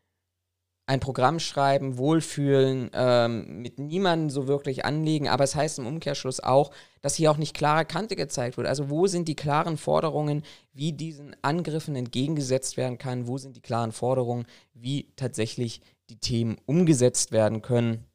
ein 0.88 1.00
Programm 1.00 1.38
schreiben, 1.38 1.98
wohlfühlen, 1.98 2.90
ähm, 2.94 3.60
mit 3.60 3.78
niemandem 3.78 4.30
so 4.30 4.48
wirklich 4.48 4.86
anlegen. 4.86 5.28
Aber 5.28 5.44
es 5.44 5.54
heißt 5.54 5.78
im 5.78 5.86
Umkehrschluss 5.86 6.40
auch, 6.40 6.70
dass 7.02 7.14
hier 7.14 7.30
auch 7.30 7.36
nicht 7.36 7.54
klare 7.54 7.84
Kante 7.84 8.16
gezeigt 8.16 8.56
wird. 8.56 8.66
Also 8.66 8.88
wo 8.88 9.06
sind 9.06 9.28
die 9.28 9.36
klaren 9.36 9.76
Forderungen, 9.76 10.42
wie 10.72 10.94
diesen 10.94 11.36
Angriffen 11.42 11.94
entgegengesetzt 11.94 12.78
werden 12.78 12.96
kann? 12.96 13.26
Wo 13.28 13.36
sind 13.36 13.54
die 13.54 13.60
klaren 13.60 13.92
Forderungen, 13.92 14.46
wie 14.72 15.12
tatsächlich 15.14 15.82
die 16.08 16.18
Themen 16.18 16.56
umgesetzt 16.64 17.32
werden 17.32 17.60
können? 17.60 18.06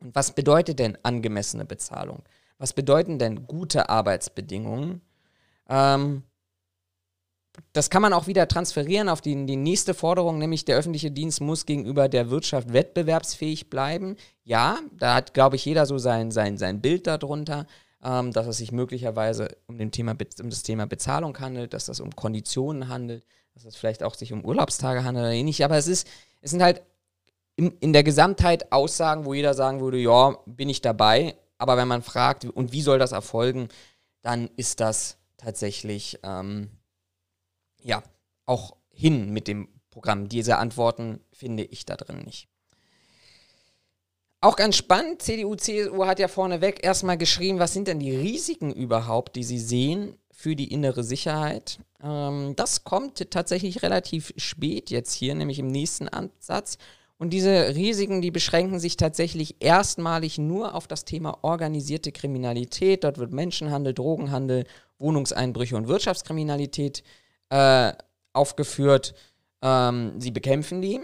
Und 0.00 0.14
was 0.14 0.34
bedeutet 0.34 0.78
denn 0.78 0.96
angemessene 1.02 1.66
Bezahlung? 1.66 2.22
Was 2.56 2.72
bedeuten 2.72 3.18
denn 3.18 3.46
gute 3.46 3.90
Arbeitsbedingungen? 3.90 5.02
Ähm, 5.68 6.22
das 7.72 7.90
kann 7.90 8.02
man 8.02 8.12
auch 8.12 8.26
wieder 8.26 8.48
transferieren 8.48 9.08
auf 9.08 9.20
die, 9.20 9.46
die 9.46 9.56
nächste 9.56 9.94
Forderung, 9.94 10.38
nämlich 10.38 10.64
der 10.64 10.76
öffentliche 10.76 11.10
Dienst 11.10 11.40
muss 11.40 11.66
gegenüber 11.66 12.08
der 12.08 12.30
Wirtschaft 12.30 12.72
wettbewerbsfähig 12.72 13.70
bleiben. 13.70 14.16
Ja, 14.42 14.78
da 14.92 15.14
hat, 15.14 15.34
glaube 15.34 15.56
ich, 15.56 15.64
jeder 15.64 15.86
so 15.86 15.98
sein, 15.98 16.30
sein, 16.30 16.58
sein 16.58 16.80
Bild 16.80 17.06
darunter, 17.06 17.66
ähm, 18.02 18.32
dass 18.32 18.46
es 18.46 18.58
sich 18.58 18.72
möglicherweise 18.72 19.56
um, 19.66 19.78
den 19.78 19.90
Thema, 19.90 20.12
um 20.12 20.50
das 20.50 20.62
Thema 20.62 20.86
Bezahlung 20.86 21.38
handelt, 21.38 21.74
dass 21.74 21.86
das 21.86 22.00
um 22.00 22.14
Konditionen 22.14 22.88
handelt, 22.88 23.24
dass 23.54 23.64
es 23.64 23.76
vielleicht 23.76 24.02
auch 24.02 24.14
sich 24.14 24.32
um 24.32 24.44
Urlaubstage 24.44 25.04
handelt 25.04 25.24
oder 25.24 25.34
ähnlich. 25.34 25.64
Aber 25.64 25.76
es, 25.76 25.86
ist, 25.86 26.08
es 26.42 26.50
sind 26.50 26.62
halt 26.62 26.82
in, 27.56 27.70
in 27.78 27.92
der 27.92 28.02
Gesamtheit 28.02 28.72
Aussagen, 28.72 29.24
wo 29.24 29.34
jeder 29.34 29.54
sagen 29.54 29.80
würde, 29.80 29.98
ja, 29.98 30.38
bin 30.46 30.68
ich 30.68 30.80
dabei. 30.80 31.36
Aber 31.58 31.76
wenn 31.76 31.88
man 31.88 32.02
fragt, 32.02 32.44
und 32.44 32.72
wie 32.72 32.82
soll 32.82 32.98
das 32.98 33.12
erfolgen, 33.12 33.68
dann 34.22 34.50
ist 34.56 34.80
das 34.80 35.18
tatsächlich, 35.36 36.18
ähm, 36.24 36.70
ja, 37.84 38.02
auch 38.46 38.76
hin 38.90 39.30
mit 39.30 39.46
dem 39.46 39.68
Programm. 39.90 40.28
Diese 40.28 40.58
Antworten 40.58 41.20
finde 41.32 41.62
ich 41.62 41.84
da 41.84 41.96
drin 41.96 42.22
nicht. 42.24 42.48
Auch 44.40 44.56
ganz 44.56 44.76
spannend, 44.76 45.22
CDU, 45.22 45.54
CSU 45.54 46.04
hat 46.04 46.18
ja 46.18 46.28
vorneweg 46.28 46.84
erstmal 46.84 47.16
geschrieben, 47.16 47.58
was 47.60 47.72
sind 47.72 47.88
denn 47.88 48.00
die 48.00 48.14
Risiken 48.14 48.72
überhaupt, 48.72 49.36
die 49.36 49.44
sie 49.44 49.58
sehen 49.58 50.18
für 50.30 50.54
die 50.54 50.70
innere 50.70 51.02
Sicherheit. 51.02 51.78
Ähm, 52.02 52.52
das 52.56 52.84
kommt 52.84 53.30
tatsächlich 53.30 53.82
relativ 53.82 54.34
spät 54.36 54.90
jetzt 54.90 55.14
hier, 55.14 55.34
nämlich 55.34 55.60
im 55.60 55.68
nächsten 55.68 56.08
Ansatz. 56.08 56.76
Und 57.16 57.30
diese 57.30 57.74
Risiken, 57.74 58.20
die 58.20 58.30
beschränken 58.30 58.80
sich 58.80 58.98
tatsächlich 58.98 59.56
erstmalig 59.60 60.36
nur 60.36 60.74
auf 60.74 60.88
das 60.88 61.06
Thema 61.06 61.38
organisierte 61.42 62.12
Kriminalität. 62.12 63.04
Dort 63.04 63.16
wird 63.16 63.32
Menschenhandel, 63.32 63.94
Drogenhandel, 63.94 64.64
Wohnungseinbrüche 64.98 65.76
und 65.76 65.88
Wirtschaftskriminalität 65.88 67.00
äh, 67.00 67.02
aufgeführt. 68.32 69.14
Ähm, 69.62 70.20
sie 70.20 70.30
bekämpfen 70.30 70.82
die. 70.82 71.00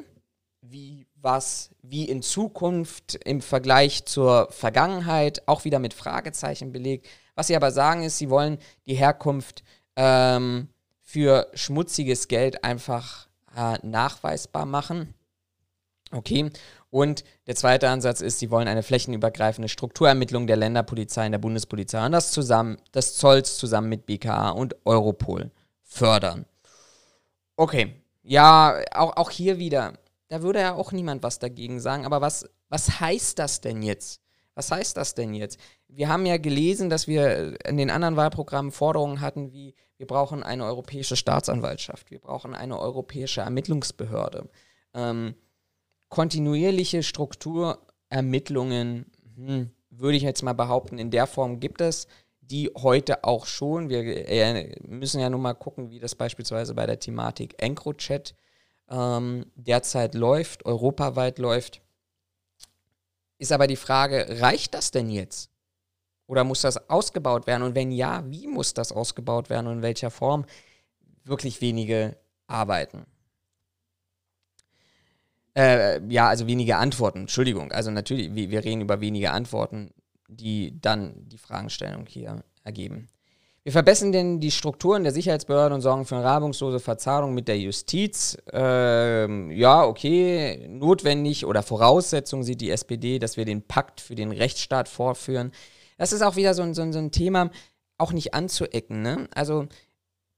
Wie 0.62 1.06
was, 1.22 1.70
wie 1.82 2.04
in 2.04 2.22
Zukunft 2.22 3.18
im 3.24 3.40
Vergleich 3.40 4.04
zur 4.06 4.48
Vergangenheit, 4.50 5.42
auch 5.46 5.64
wieder 5.64 5.78
mit 5.78 5.94
Fragezeichen 5.94 6.72
belegt. 6.72 7.06
Was 7.34 7.48
sie 7.48 7.56
aber 7.56 7.70
sagen 7.70 8.02
ist, 8.02 8.18
sie 8.18 8.30
wollen 8.30 8.58
die 8.86 8.94
Herkunft 8.94 9.62
ähm, 9.96 10.68
für 11.00 11.48
schmutziges 11.54 12.28
Geld 12.28 12.64
einfach 12.64 13.28
äh, 13.56 13.78
nachweisbar 13.82 14.66
machen. 14.66 15.14
Okay. 16.12 16.50
Und 16.90 17.22
der 17.46 17.54
zweite 17.54 17.88
Ansatz 17.88 18.20
ist, 18.20 18.40
sie 18.40 18.50
wollen 18.50 18.66
eine 18.66 18.82
flächenübergreifende 18.82 19.68
Strukturermittlung 19.68 20.48
der 20.48 20.56
Länderpolizei 20.56 21.26
und 21.26 21.32
der 21.32 21.38
Bundespolizei 21.38 22.04
und 22.04 22.12
das 22.12 22.32
zusammen, 22.32 22.78
das 22.90 23.14
Zolls 23.14 23.58
zusammen 23.58 23.88
mit 23.88 24.06
BKA 24.06 24.50
und 24.50 24.74
Europol 24.84 25.52
fördern. 25.90 26.46
Okay. 27.56 27.94
Ja, 28.22 28.80
auch, 28.92 29.16
auch 29.16 29.30
hier 29.30 29.58
wieder. 29.58 29.94
Da 30.28 30.42
würde 30.42 30.60
ja 30.60 30.74
auch 30.74 30.92
niemand 30.92 31.22
was 31.22 31.38
dagegen 31.38 31.80
sagen. 31.80 32.04
Aber 32.06 32.20
was, 32.20 32.48
was 32.68 33.00
heißt 33.00 33.38
das 33.38 33.60
denn 33.60 33.82
jetzt? 33.82 34.20
Was 34.54 34.70
heißt 34.70 34.96
das 34.96 35.14
denn 35.14 35.34
jetzt? 35.34 35.58
Wir 35.88 36.08
haben 36.08 36.24
ja 36.26 36.36
gelesen, 36.36 36.90
dass 36.90 37.08
wir 37.08 37.58
in 37.66 37.76
den 37.76 37.90
anderen 37.90 38.16
Wahlprogrammen 38.16 38.72
Forderungen 38.72 39.20
hatten, 39.20 39.52
wie 39.52 39.74
wir 39.96 40.06
brauchen 40.06 40.42
eine 40.42 40.64
europäische 40.64 41.16
Staatsanwaltschaft, 41.16 42.10
wir 42.10 42.20
brauchen 42.20 42.54
eine 42.54 42.78
europäische 42.78 43.42
Ermittlungsbehörde. 43.42 44.48
Ähm, 44.94 45.34
kontinuierliche 46.08 47.02
Strukturermittlungen, 47.02 49.12
hm, 49.36 49.70
würde 49.90 50.16
ich 50.16 50.22
jetzt 50.22 50.42
mal 50.42 50.54
behaupten, 50.54 50.96
in 50.98 51.10
der 51.10 51.26
Form 51.26 51.60
gibt 51.60 51.82
es 51.82 52.06
die 52.50 52.70
heute 52.76 53.24
auch 53.24 53.46
schon. 53.46 53.88
Wir 53.88 54.28
äh, 54.28 54.74
müssen 54.86 55.20
ja 55.20 55.30
nun 55.30 55.42
mal 55.42 55.54
gucken, 55.54 55.90
wie 55.90 56.00
das 56.00 56.14
beispielsweise 56.14 56.74
bei 56.74 56.86
der 56.86 56.98
Thematik 56.98 57.54
EncroChat 57.62 58.34
ähm, 58.88 59.46
derzeit 59.54 60.14
läuft, 60.14 60.66
europaweit 60.66 61.38
läuft. 61.38 61.80
Ist 63.38 63.52
aber 63.52 63.66
die 63.66 63.76
Frage, 63.76 64.40
reicht 64.40 64.74
das 64.74 64.90
denn 64.90 65.08
jetzt? 65.08 65.50
Oder 66.26 66.44
muss 66.44 66.60
das 66.60 66.90
ausgebaut 66.90 67.46
werden? 67.46 67.62
Und 67.62 67.74
wenn 67.74 67.90
ja, 67.90 68.22
wie 68.28 68.46
muss 68.46 68.74
das 68.74 68.92
ausgebaut 68.92 69.48
werden 69.48 69.66
und 69.66 69.78
in 69.78 69.82
welcher 69.82 70.10
Form? 70.10 70.44
Wirklich 71.24 71.60
wenige 71.60 72.16
arbeiten. 72.46 73.06
Äh, 75.56 76.00
ja, 76.08 76.28
also 76.28 76.46
wenige 76.46 76.76
Antworten, 76.76 77.20
Entschuldigung. 77.20 77.72
Also 77.72 77.90
natürlich, 77.90 78.34
wir, 78.34 78.50
wir 78.50 78.64
reden 78.64 78.82
über 78.82 79.00
wenige 79.00 79.32
Antworten, 79.32 79.90
die 80.30 80.80
dann 80.80 81.28
die 81.28 81.38
Fragestellung 81.38 82.06
hier 82.06 82.42
ergeben. 82.64 83.08
Wir 83.62 83.72
verbessern 83.72 84.10
denn 84.10 84.40
die 84.40 84.50
Strukturen 84.50 85.04
der 85.04 85.12
Sicherheitsbehörden 85.12 85.74
und 85.74 85.82
sorgen 85.82 86.06
für 86.06 86.16
eine 86.16 86.24
reibungslose 86.24 86.80
Verzahnung 86.80 87.34
mit 87.34 87.46
der 87.46 87.58
Justiz. 87.58 88.38
Ähm, 88.52 89.50
ja, 89.50 89.84
okay, 89.84 90.66
notwendig 90.66 91.44
oder 91.44 91.62
Voraussetzung 91.62 92.42
sieht 92.42 92.62
die 92.62 92.70
SPD, 92.70 93.18
dass 93.18 93.36
wir 93.36 93.44
den 93.44 93.62
Pakt 93.62 94.00
für 94.00 94.14
den 94.14 94.32
Rechtsstaat 94.32 94.88
vorführen. 94.88 95.52
Das 95.98 96.12
ist 96.12 96.22
auch 96.22 96.36
wieder 96.36 96.54
so 96.54 96.62
ein, 96.62 96.72
so 96.72 96.80
ein, 96.80 96.94
so 96.94 96.98
ein 96.98 97.10
Thema, 97.10 97.50
auch 97.98 98.12
nicht 98.12 98.32
anzuecken. 98.32 99.02
Ne? 99.02 99.28
Also 99.34 99.66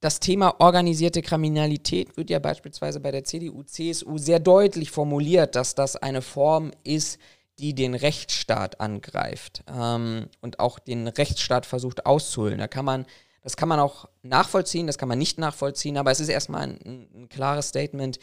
das 0.00 0.18
Thema 0.18 0.60
organisierte 0.60 1.22
Kriminalität 1.22 2.16
wird 2.16 2.28
ja 2.28 2.40
beispielsweise 2.40 2.98
bei 2.98 3.12
der 3.12 3.22
CDU, 3.22 3.62
CSU 3.62 4.18
sehr 4.18 4.40
deutlich 4.40 4.90
formuliert, 4.90 5.54
dass 5.54 5.76
das 5.76 5.94
eine 5.94 6.22
Form 6.22 6.72
ist, 6.82 7.20
die 7.62 7.74
den 7.74 7.94
Rechtsstaat 7.94 8.80
angreift 8.80 9.62
ähm, 9.72 10.28
und 10.40 10.58
auch 10.58 10.80
den 10.80 11.06
Rechtsstaat 11.06 11.64
versucht 11.64 12.06
auszuhöhlen. 12.06 12.58
Da 12.58 12.66
kann 12.66 12.84
man, 12.84 13.06
das 13.40 13.56
kann 13.56 13.68
man 13.68 13.78
auch 13.78 14.08
nachvollziehen, 14.22 14.88
das 14.88 14.98
kann 14.98 15.08
man 15.08 15.18
nicht 15.18 15.38
nachvollziehen, 15.38 15.96
aber 15.96 16.10
es 16.10 16.18
ist 16.18 16.28
erstmal 16.28 16.62
ein, 16.62 17.08
ein 17.14 17.28
klares 17.28 17.68
Statement 17.68 18.18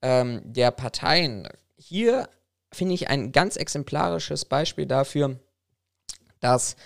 ähm, 0.00 0.40
der 0.44 0.70
Parteien. 0.70 1.48
Hier 1.76 2.28
finde 2.72 2.94
ich 2.94 3.08
ein 3.08 3.32
ganz 3.32 3.56
exemplarisches 3.56 4.44
Beispiel 4.44 4.86
dafür, 4.86 5.40
dass 6.38 6.76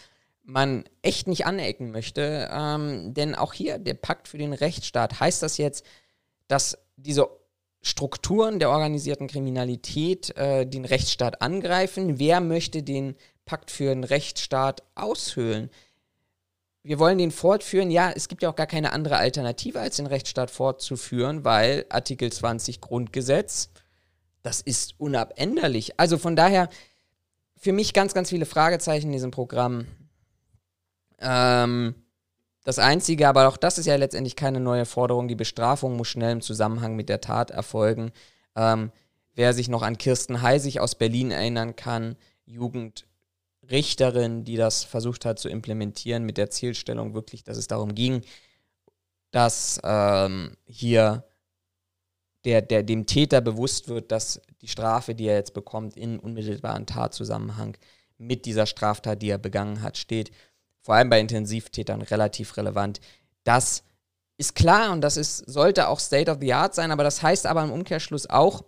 man 0.42 0.84
echt 1.02 1.28
nicht 1.28 1.44
anecken 1.44 1.90
möchte. 1.90 2.48
Ähm, 2.50 3.12
denn 3.12 3.34
auch 3.34 3.52
hier, 3.52 3.78
der 3.78 3.94
Pakt 3.94 4.28
für 4.28 4.38
den 4.38 4.54
Rechtsstaat, 4.54 5.20
heißt 5.20 5.42
das 5.42 5.58
jetzt, 5.58 5.84
dass 6.46 6.78
diese 6.96 7.28
Strukturen 7.80 8.58
der 8.58 8.70
organisierten 8.70 9.28
Kriminalität 9.28 10.36
äh, 10.36 10.66
den 10.66 10.84
Rechtsstaat 10.84 11.42
angreifen? 11.42 12.18
Wer 12.18 12.40
möchte 12.40 12.82
den 12.82 13.14
Pakt 13.44 13.70
für 13.70 13.94
den 13.94 14.04
Rechtsstaat 14.04 14.82
aushöhlen? 14.94 15.70
Wir 16.82 16.98
wollen 16.98 17.18
den 17.18 17.30
fortführen. 17.30 17.90
Ja, 17.90 18.10
es 18.10 18.28
gibt 18.28 18.42
ja 18.42 18.50
auch 18.50 18.56
gar 18.56 18.66
keine 18.66 18.92
andere 18.92 19.16
Alternative, 19.16 19.80
als 19.80 19.96
den 19.96 20.06
Rechtsstaat 20.06 20.50
fortzuführen, 20.50 21.44
weil 21.44 21.84
Artikel 21.88 22.32
20 22.32 22.80
Grundgesetz, 22.80 23.70
das 24.42 24.60
ist 24.60 24.94
unabänderlich. 24.98 25.98
Also 26.00 26.18
von 26.18 26.34
daher, 26.34 26.68
für 27.56 27.72
mich 27.72 27.92
ganz, 27.92 28.14
ganz 28.14 28.30
viele 28.30 28.46
Fragezeichen 28.46 29.06
in 29.08 29.12
diesem 29.12 29.30
Programm. 29.30 29.86
Ähm, 31.20 31.94
das 32.64 32.78
Einzige, 32.78 33.28
aber 33.28 33.48
auch 33.48 33.56
das 33.56 33.78
ist 33.78 33.86
ja 33.86 33.96
letztendlich 33.96 34.36
keine 34.36 34.60
neue 34.60 34.84
Forderung, 34.84 35.28
die 35.28 35.34
Bestrafung 35.34 35.96
muss 35.96 36.08
schnell 36.08 36.32
im 36.32 36.40
Zusammenhang 36.40 36.96
mit 36.96 37.08
der 37.08 37.20
Tat 37.20 37.50
erfolgen. 37.50 38.10
Ähm, 38.56 38.90
wer 39.34 39.54
sich 39.54 39.68
noch 39.68 39.82
an 39.82 39.98
Kirsten 39.98 40.42
Heisig 40.42 40.80
aus 40.80 40.96
Berlin 40.96 41.30
erinnern 41.30 41.76
kann, 41.76 42.16
Jugendrichterin, 42.44 44.44
die 44.44 44.56
das 44.56 44.84
versucht 44.84 45.24
hat 45.24 45.38
zu 45.38 45.48
implementieren 45.48 46.24
mit 46.24 46.36
der 46.36 46.50
Zielstellung 46.50 47.14
wirklich, 47.14 47.44
dass 47.44 47.56
es 47.56 47.68
darum 47.68 47.94
ging, 47.94 48.22
dass 49.30 49.80
ähm, 49.84 50.56
hier 50.66 51.24
der, 52.44 52.62
der 52.62 52.82
dem 52.82 53.06
Täter 53.06 53.40
bewusst 53.40 53.88
wird, 53.88 54.10
dass 54.10 54.40
die 54.62 54.68
Strafe, 54.68 55.14
die 55.14 55.26
er 55.26 55.36
jetzt 55.36 55.54
bekommt, 55.54 55.96
in 55.96 56.18
unmittelbaren 56.18 56.86
Tatzusammenhang 56.86 57.76
mit 58.16 58.46
dieser 58.46 58.66
Straftat, 58.66 59.22
die 59.22 59.30
er 59.30 59.38
begangen 59.38 59.82
hat, 59.82 59.96
steht 59.96 60.30
vor 60.80 60.94
allem 60.94 61.10
bei 61.10 61.20
Intensivtätern 61.20 62.02
relativ 62.02 62.56
relevant. 62.56 63.00
Das 63.44 63.84
ist 64.36 64.54
klar 64.54 64.92
und 64.92 65.00
das 65.00 65.16
ist, 65.16 65.38
sollte 65.38 65.88
auch 65.88 66.00
State 66.00 66.30
of 66.30 66.38
the 66.40 66.54
Art 66.54 66.74
sein, 66.74 66.90
aber 66.90 67.02
das 67.02 67.22
heißt 67.22 67.46
aber 67.46 67.62
im 67.64 67.72
Umkehrschluss 67.72 68.30
auch, 68.30 68.64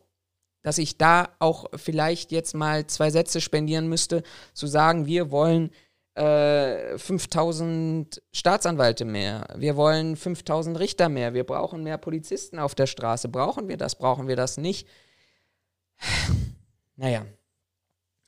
dass 0.62 0.78
ich 0.78 0.98
da 0.98 1.30
auch 1.38 1.66
vielleicht 1.76 2.32
jetzt 2.32 2.54
mal 2.54 2.86
zwei 2.86 3.10
Sätze 3.10 3.40
spendieren 3.40 3.88
müsste, 3.88 4.22
zu 4.52 4.66
sagen, 4.66 5.06
wir 5.06 5.30
wollen 5.30 5.70
äh, 6.14 6.98
5000 6.98 8.20
Staatsanwälte 8.32 9.04
mehr, 9.04 9.46
wir 9.56 9.76
wollen 9.76 10.16
5000 10.16 10.78
Richter 10.78 11.08
mehr, 11.08 11.34
wir 11.34 11.44
brauchen 11.44 11.82
mehr 11.82 11.98
Polizisten 11.98 12.58
auf 12.58 12.74
der 12.74 12.86
Straße. 12.86 13.28
Brauchen 13.28 13.68
wir 13.68 13.76
das, 13.76 13.94
brauchen 13.94 14.28
wir 14.28 14.36
das 14.36 14.56
nicht? 14.56 14.86
Naja. 16.96 17.24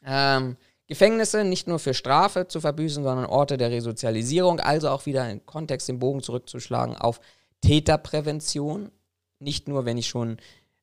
Ähm, 0.03 0.57
Gefängnisse 0.89 1.45
nicht 1.45 1.69
nur 1.69 1.79
für 1.79 1.95
Strafe 1.95 2.49
zu 2.49 2.61
verbüßen, 2.61 3.03
sondern 3.03 3.27
Orte 3.27 3.57
der 3.57 3.71
Resozialisierung, 3.71 4.61
also 4.61 4.89
auch 4.91 5.07
wieder 5.07 5.31
im 5.31 5.45
Kontext 5.47 5.89
den 5.89 5.99
Bogen 5.99 6.23
zurückzuschlagen 6.23 6.97
auf 6.97 7.21
Täterprävention. 7.61 8.91
Nicht 9.39 9.69
nur, 9.69 9.85
wenn 9.85 9.99
ich 9.99 10.09
schon, 10.09 10.39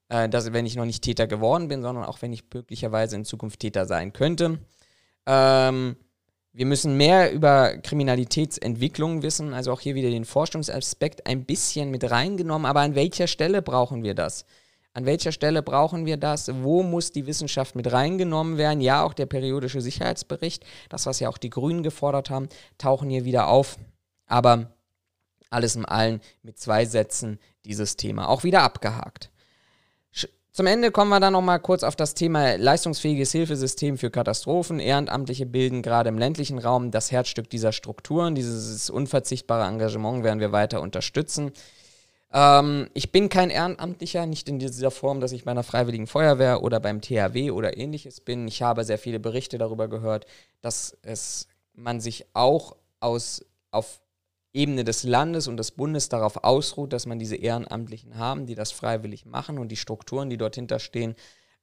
äh, 0.09 0.29
dass, 0.29 0.51
wenn 0.53 0.65
ich 0.65 0.75
noch 0.75 0.85
nicht 0.85 1.03
Täter 1.03 1.27
geworden 1.27 1.67
bin, 1.67 1.81
sondern 1.81 2.05
auch 2.05 2.21
wenn 2.21 2.33
ich 2.33 2.43
möglicherweise 2.53 3.15
in 3.15 3.25
Zukunft 3.25 3.59
Täter 3.59 3.85
sein 3.85 4.13
könnte. 4.13 4.59
Ähm, 5.25 5.95
wir 6.51 6.65
müssen 6.65 6.97
mehr 6.97 7.31
über 7.31 7.77
Kriminalitätsentwicklung 7.77 9.21
wissen, 9.21 9.53
also 9.53 9.71
auch 9.71 9.81
hier 9.81 9.95
wieder 9.95 10.09
den 10.09 10.25
Forschungsaspekt 10.25 11.27
ein 11.27 11.45
bisschen 11.45 11.91
mit 11.91 12.09
reingenommen, 12.09 12.65
aber 12.65 12.81
an 12.81 12.95
welcher 12.95 13.27
Stelle 13.27 13.61
brauchen 13.61 14.03
wir 14.03 14.15
das? 14.15 14.45
An 14.93 15.05
welcher 15.05 15.31
Stelle 15.31 15.61
brauchen 15.61 16.05
wir 16.05 16.17
das? 16.17 16.51
Wo 16.63 16.81
muss 16.83 17.11
die 17.11 17.27
Wissenschaft 17.27 17.75
mit 17.75 17.91
reingenommen 17.91 18.57
werden? 18.57 18.81
Ja, 18.81 19.03
auch 19.03 19.13
der 19.13 19.27
periodische 19.27 19.81
Sicherheitsbericht, 19.81 20.65
das, 20.89 21.05
was 21.05 21.19
ja 21.19 21.29
auch 21.29 21.37
die 21.37 21.51
Grünen 21.51 21.83
gefordert 21.83 22.29
haben, 22.29 22.49
tauchen 22.77 23.09
hier 23.09 23.23
wieder 23.23 23.47
auf. 23.47 23.77
Aber 24.25 24.71
alles 25.49 25.75
in 25.75 25.85
allem 25.85 26.19
mit 26.43 26.59
zwei 26.59 26.85
Sätzen 26.85 27.39
dieses 27.65 27.97
Thema 27.97 28.29
auch 28.29 28.43
wieder 28.43 28.63
abgehakt. 28.63 29.31
Zum 30.51 30.65
Ende 30.65 30.91
kommen 30.91 31.09
wir 31.09 31.19
dann 31.19 31.33
nochmal 31.33 31.59
kurz 31.59 31.83
auf 31.83 31.95
das 31.95 32.15
Thema 32.15 32.57
leistungsfähiges 32.57 33.31
Hilfesystem 33.31 33.97
für 33.97 34.09
Katastrophen. 34.09 34.79
Ehrenamtliche 34.79 35.45
bilden 35.45 35.81
gerade 35.81 36.09
im 36.09 36.17
ländlichen 36.17 36.59
Raum 36.59 36.91
das 36.91 37.11
Herzstück 37.11 37.49
dieser 37.49 37.71
Strukturen. 37.71 38.35
Dieses 38.35 38.89
unverzichtbare 38.89 39.67
Engagement 39.67 40.23
werden 40.23 40.39
wir 40.39 40.51
weiter 40.51 40.81
unterstützen. 40.81 41.51
Ähm, 42.31 42.89
ich 42.93 43.11
bin 43.11 43.29
kein 43.29 43.49
Ehrenamtlicher, 43.49 44.25
nicht 44.25 44.47
in 44.49 44.59
dieser 44.59 44.91
Form, 44.91 45.19
dass 45.19 45.31
ich 45.31 45.45
bei 45.45 45.51
einer 45.51 45.63
Freiwilligen 45.63 46.07
Feuerwehr 46.07 46.63
oder 46.63 46.79
beim 46.79 47.01
THW 47.01 47.51
oder 47.51 47.77
ähnliches 47.77 48.21
bin. 48.21 48.47
Ich 48.47 48.61
habe 48.61 48.83
sehr 48.83 48.99
viele 48.99 49.19
Berichte 49.19 49.57
darüber 49.57 49.87
gehört, 49.87 50.25
dass 50.61 50.97
es 51.01 51.47
man 51.73 51.99
sich 52.01 52.25
auch 52.33 52.75
aus, 52.99 53.45
auf 53.71 54.01
Ebene 54.51 54.83
des 54.83 55.03
Landes 55.03 55.47
und 55.47 55.57
des 55.57 55.71
Bundes 55.71 56.09
darauf 56.09 56.43
ausruht, 56.43 56.93
dass 56.93 57.05
man 57.05 57.19
diese 57.19 57.35
Ehrenamtlichen 57.35 58.17
haben, 58.17 58.45
die 58.45 58.55
das 58.55 58.71
freiwillig 58.71 59.25
machen 59.25 59.59
und 59.59 59.69
die 59.69 59.77
Strukturen, 59.77 60.29
die 60.29 60.37
dort 60.37 60.55
hinterstehen, 60.55 61.15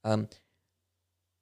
ähm, 0.05 0.29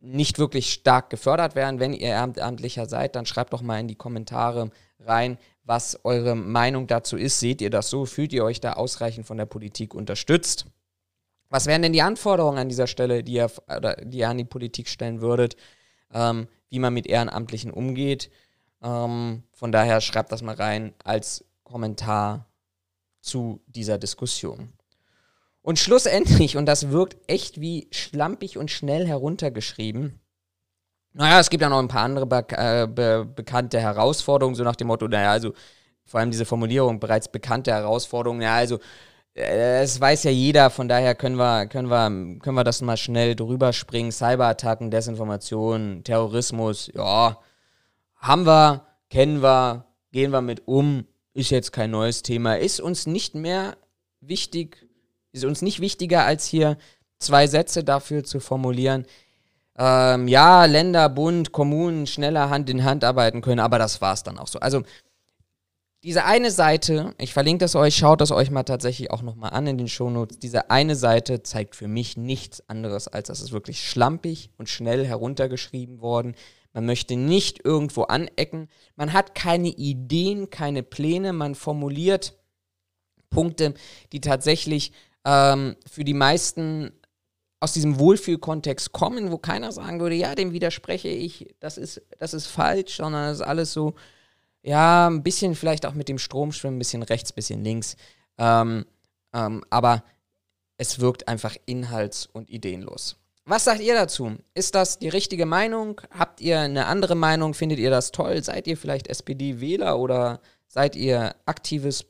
nicht 0.04 0.38
wirklich 0.38 0.72
stark 0.72 1.10
gefördert 1.10 1.54
werden. 1.54 1.80
Wenn 1.80 1.94
ihr 1.94 2.08
Ehrenamtlicher 2.08 2.86
seid, 2.86 3.16
dann 3.16 3.26
schreibt 3.26 3.52
doch 3.52 3.62
mal 3.62 3.80
in 3.80 3.88
die 3.88 3.94
Kommentare 3.94 4.70
rein, 5.00 5.38
was 5.64 5.98
eure 6.04 6.34
Meinung 6.34 6.86
dazu 6.86 7.16
ist. 7.16 7.40
Seht 7.40 7.62
ihr 7.62 7.70
das 7.70 7.88
so? 7.88 8.04
Fühlt 8.04 8.32
ihr 8.32 8.44
euch 8.44 8.60
da 8.60 8.74
ausreichend 8.74 9.26
von 9.26 9.38
der 9.38 9.46
Politik 9.46 9.94
unterstützt? 9.94 10.66
Was 11.48 11.66
wären 11.66 11.82
denn 11.82 11.92
die 11.92 12.02
Anforderungen 12.02 12.58
an 12.58 12.68
dieser 12.68 12.86
Stelle, 12.86 13.22
die 13.22 13.34
ihr, 13.34 13.50
die 14.02 14.18
ihr 14.18 14.28
an 14.28 14.38
die 14.38 14.44
Politik 14.44 14.88
stellen 14.88 15.20
würdet, 15.20 15.56
ähm, 16.12 16.48
wie 16.68 16.78
man 16.78 16.92
mit 16.92 17.06
Ehrenamtlichen 17.06 17.70
umgeht? 17.70 18.30
Ähm, 18.82 19.44
von 19.52 19.72
daher 19.72 20.00
schreibt 20.00 20.32
das 20.32 20.42
mal 20.42 20.54
rein 20.54 20.94
als 21.02 21.44
Kommentar 21.62 22.46
zu 23.20 23.62
dieser 23.66 23.98
Diskussion. 23.98 24.72
Und 25.64 25.78
schlussendlich, 25.78 26.58
und 26.58 26.66
das 26.66 26.90
wirkt 26.90 27.16
echt 27.26 27.58
wie 27.58 27.88
schlampig 27.90 28.58
und 28.58 28.70
schnell 28.70 29.06
heruntergeschrieben, 29.06 30.20
naja, 31.14 31.40
es 31.40 31.48
gibt 31.48 31.62
ja 31.62 31.70
noch 31.70 31.78
ein 31.78 31.88
paar 31.88 32.02
andere 32.02 32.26
be 32.26 32.44
äh, 32.50 32.86
be 32.86 33.24
bekannte 33.24 33.80
Herausforderungen, 33.80 34.54
so 34.56 34.62
nach 34.62 34.76
dem 34.76 34.88
Motto, 34.88 35.08
naja, 35.08 35.30
also 35.30 35.54
vor 36.04 36.20
allem 36.20 36.30
diese 36.30 36.44
Formulierung, 36.44 37.00
bereits 37.00 37.28
bekannte 37.28 37.72
Herausforderungen, 37.72 38.42
ja, 38.42 38.56
also 38.56 38.78
äh, 39.34 39.80
es 39.80 39.98
weiß 39.98 40.24
ja 40.24 40.30
jeder, 40.32 40.68
von 40.68 40.86
daher 40.86 41.14
können 41.14 41.36
wir, 41.36 41.66
können 41.66 41.88
wir, 41.88 42.10
können 42.40 42.56
wir 42.56 42.64
das 42.64 42.82
mal 42.82 42.98
schnell 42.98 43.34
drüber 43.34 43.72
springen. 43.72 44.12
Cyberattacken, 44.12 44.90
Desinformation, 44.90 46.02
Terrorismus, 46.04 46.90
ja, 46.94 47.38
haben 48.16 48.44
wir, 48.44 48.86
kennen 49.08 49.42
wir, 49.42 49.86
gehen 50.12 50.30
wir 50.30 50.42
mit 50.42 50.68
um, 50.68 51.06
ist 51.32 51.50
jetzt 51.50 51.72
kein 51.72 51.90
neues 51.90 52.20
Thema, 52.20 52.58
ist 52.58 52.82
uns 52.82 53.06
nicht 53.06 53.34
mehr 53.34 53.78
wichtig, 54.20 54.83
ist 55.34 55.44
uns 55.44 55.62
nicht 55.62 55.80
wichtiger, 55.80 56.24
als 56.24 56.46
hier 56.46 56.78
zwei 57.18 57.46
Sätze 57.46 57.84
dafür 57.84 58.24
zu 58.24 58.40
formulieren, 58.40 59.06
ähm, 59.76 60.28
ja, 60.28 60.66
Länder, 60.66 61.08
Bund, 61.08 61.50
Kommunen 61.50 62.06
schneller 62.06 62.48
Hand 62.48 62.70
in 62.70 62.84
Hand 62.84 63.02
arbeiten 63.02 63.40
können, 63.40 63.60
aber 63.60 63.78
das 63.78 64.00
war 64.00 64.14
es 64.14 64.22
dann 64.22 64.38
auch 64.38 64.46
so. 64.46 64.60
Also 64.60 64.82
diese 66.04 66.24
eine 66.24 66.50
Seite, 66.50 67.14
ich 67.18 67.32
verlinke 67.32 67.64
das 67.64 67.74
euch, 67.74 67.96
schaut 67.96 68.20
das 68.20 68.30
euch 68.30 68.50
mal 68.50 68.62
tatsächlich 68.62 69.10
auch 69.10 69.22
nochmal 69.22 69.50
an 69.50 69.66
in 69.66 69.78
den 69.78 69.88
Shownotes. 69.88 70.38
Diese 70.38 70.70
eine 70.70 70.96
Seite 70.96 71.42
zeigt 71.42 71.74
für 71.74 71.88
mich 71.88 72.16
nichts 72.16 72.68
anderes, 72.68 73.08
als 73.08 73.28
dass 73.28 73.40
es 73.40 73.52
wirklich 73.52 73.88
schlampig 73.88 74.50
und 74.58 74.68
schnell 74.68 75.06
heruntergeschrieben 75.06 76.00
worden. 76.00 76.34
Man 76.74 76.86
möchte 76.86 77.16
nicht 77.16 77.64
irgendwo 77.64 78.02
anecken. 78.02 78.68
Man 78.96 79.12
hat 79.12 79.34
keine 79.34 79.68
Ideen, 79.68 80.50
keine 80.50 80.82
Pläne. 80.82 81.32
Man 81.32 81.54
formuliert 81.54 82.34
Punkte, 83.30 83.74
die 84.12 84.20
tatsächlich 84.20 84.92
ähm, 85.24 85.76
für 85.90 86.04
die 86.04 86.14
meisten 86.14 86.92
aus 87.60 87.72
diesem 87.72 87.98
Wohlfühlkontext 87.98 88.92
kommen, 88.92 89.30
wo 89.32 89.38
keiner 89.38 89.72
sagen 89.72 90.00
würde, 90.00 90.16
ja, 90.16 90.34
dem 90.34 90.52
widerspreche 90.52 91.08
ich, 91.08 91.54
das 91.60 91.78
ist, 91.78 92.02
das 92.18 92.34
ist 92.34 92.46
falsch, 92.46 92.96
sondern 92.96 93.28
das 93.28 93.38
ist 93.38 93.46
alles 93.46 93.72
so, 93.72 93.94
ja, 94.62 95.08
ein 95.08 95.22
bisschen 95.22 95.54
vielleicht 95.54 95.86
auch 95.86 95.94
mit 95.94 96.08
dem 96.08 96.18
Strom 96.18 96.52
schwimmen, 96.52 96.76
ein 96.76 96.80
bisschen 96.80 97.02
rechts, 97.02 97.32
ein 97.32 97.36
bisschen 97.36 97.64
links. 97.64 97.96
Ähm, 98.38 98.84
ähm, 99.32 99.64
aber 99.70 100.04
es 100.76 101.00
wirkt 101.00 101.28
einfach 101.28 101.56
inhalts- 101.66 102.26
und 102.26 102.50
ideenlos. 102.50 103.16
Was 103.46 103.64
sagt 103.64 103.80
ihr 103.80 103.94
dazu? 103.94 104.36
Ist 104.54 104.74
das 104.74 104.98
die 104.98 105.08
richtige 105.08 105.44
Meinung? 105.44 106.00
Habt 106.10 106.40
ihr 106.40 106.60
eine 106.60 106.86
andere 106.86 107.14
Meinung? 107.14 107.52
Findet 107.52 107.78
ihr 107.78 107.90
das 107.90 108.10
toll? 108.10 108.42
Seid 108.42 108.66
ihr 108.66 108.76
vielleicht 108.76 109.08
SPD-Wähler 109.08 109.98
oder 109.98 110.40
seid 110.66 110.96
ihr 110.96 111.34
aktives 111.44 112.06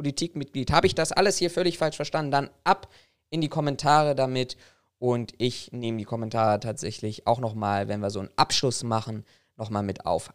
SPD-Politikmitglied? 0.00 0.72
Habe 0.72 0.86
ich 0.86 0.94
das 0.94 1.12
alles 1.12 1.38
hier 1.38 1.50
völlig 1.50 1.78
falsch 1.78 1.96
verstanden? 1.96 2.30
Dann 2.30 2.50
ab 2.64 2.88
in 3.30 3.40
die 3.40 3.48
Kommentare 3.48 4.14
damit 4.14 4.56
und 4.98 5.32
ich 5.38 5.72
nehme 5.72 5.98
die 5.98 6.04
Kommentare 6.04 6.60
tatsächlich 6.60 7.26
auch 7.26 7.38
nochmal, 7.38 7.88
wenn 7.88 8.00
wir 8.00 8.10
so 8.10 8.20
einen 8.20 8.30
Abschluss 8.36 8.82
machen, 8.82 9.24
nochmal 9.56 9.82
mit 9.82 10.04
auf. 10.06 10.32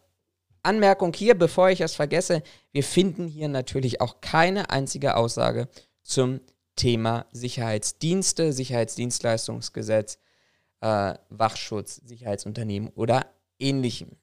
Anmerkung 0.62 1.12
hier, 1.14 1.38
bevor 1.38 1.70
ich 1.70 1.80
es 1.80 1.94
vergesse, 1.94 2.42
wir 2.72 2.82
finden 2.82 3.28
hier 3.28 3.48
natürlich 3.48 4.00
auch 4.00 4.20
keine 4.20 4.70
einzige 4.70 5.16
Aussage 5.16 5.68
zum 6.02 6.40
Thema 6.74 7.26
Sicherheitsdienste, 7.32 8.52
Sicherheitsdienstleistungsgesetz, 8.52 10.18
äh, 10.80 11.14
Wachschutz, 11.28 12.00
Sicherheitsunternehmen 12.04 12.90
oder 12.94 13.26
ähnlichem. 13.58 14.16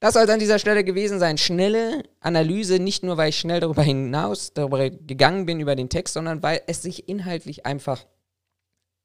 Das 0.00 0.14
soll 0.14 0.24
es 0.24 0.30
an 0.30 0.38
dieser 0.38 0.58
Stelle 0.58 0.84
gewesen 0.84 1.18
sein. 1.18 1.38
Schnelle 1.38 2.04
Analyse, 2.20 2.78
nicht 2.78 3.02
nur, 3.02 3.16
weil 3.16 3.30
ich 3.30 3.38
schnell 3.38 3.60
darüber 3.60 3.82
hinaus 3.82 4.52
darüber 4.52 4.90
gegangen 4.90 5.46
bin 5.46 5.60
über 5.60 5.74
den 5.74 5.88
Text, 5.88 6.14
sondern 6.14 6.42
weil 6.42 6.62
es 6.66 6.82
sich 6.82 7.08
inhaltlich 7.08 7.66
einfach 7.66 8.04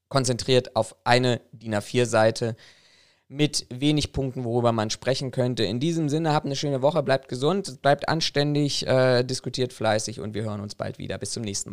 konzentriert 0.10 0.76
auf 0.76 0.96
eine 1.04 1.42
DIN 1.52 1.74
A4-Seite 1.74 2.56
mit 3.28 3.66
wenig 3.74 4.14
Punkten, 4.14 4.44
worüber 4.44 4.72
man 4.72 4.92
sprechen 4.92 5.32
könnte. 5.32 5.64
In 5.64 5.80
diesem 5.80 6.08
Sinne, 6.10 6.34
habt 6.34 6.46
eine 6.46 6.56
schöne 6.56 6.84
Woche, 6.84 7.02
bleibt 7.02 7.30
gesund, 7.30 7.82
bleibt 7.82 8.08
anständig, 8.08 8.86
äh, 8.86 9.24
diskutiert 9.24 9.74
fleißig 9.74 10.20
und 10.20 10.36
wir 10.36 10.44
hören 10.44 10.62
uns 10.62 10.76
bald 10.76 11.00
wieder. 11.00 11.18
Bis 11.18 11.32
zum 11.32 11.42
nächsten 11.42 11.70
Mal. 11.70 11.72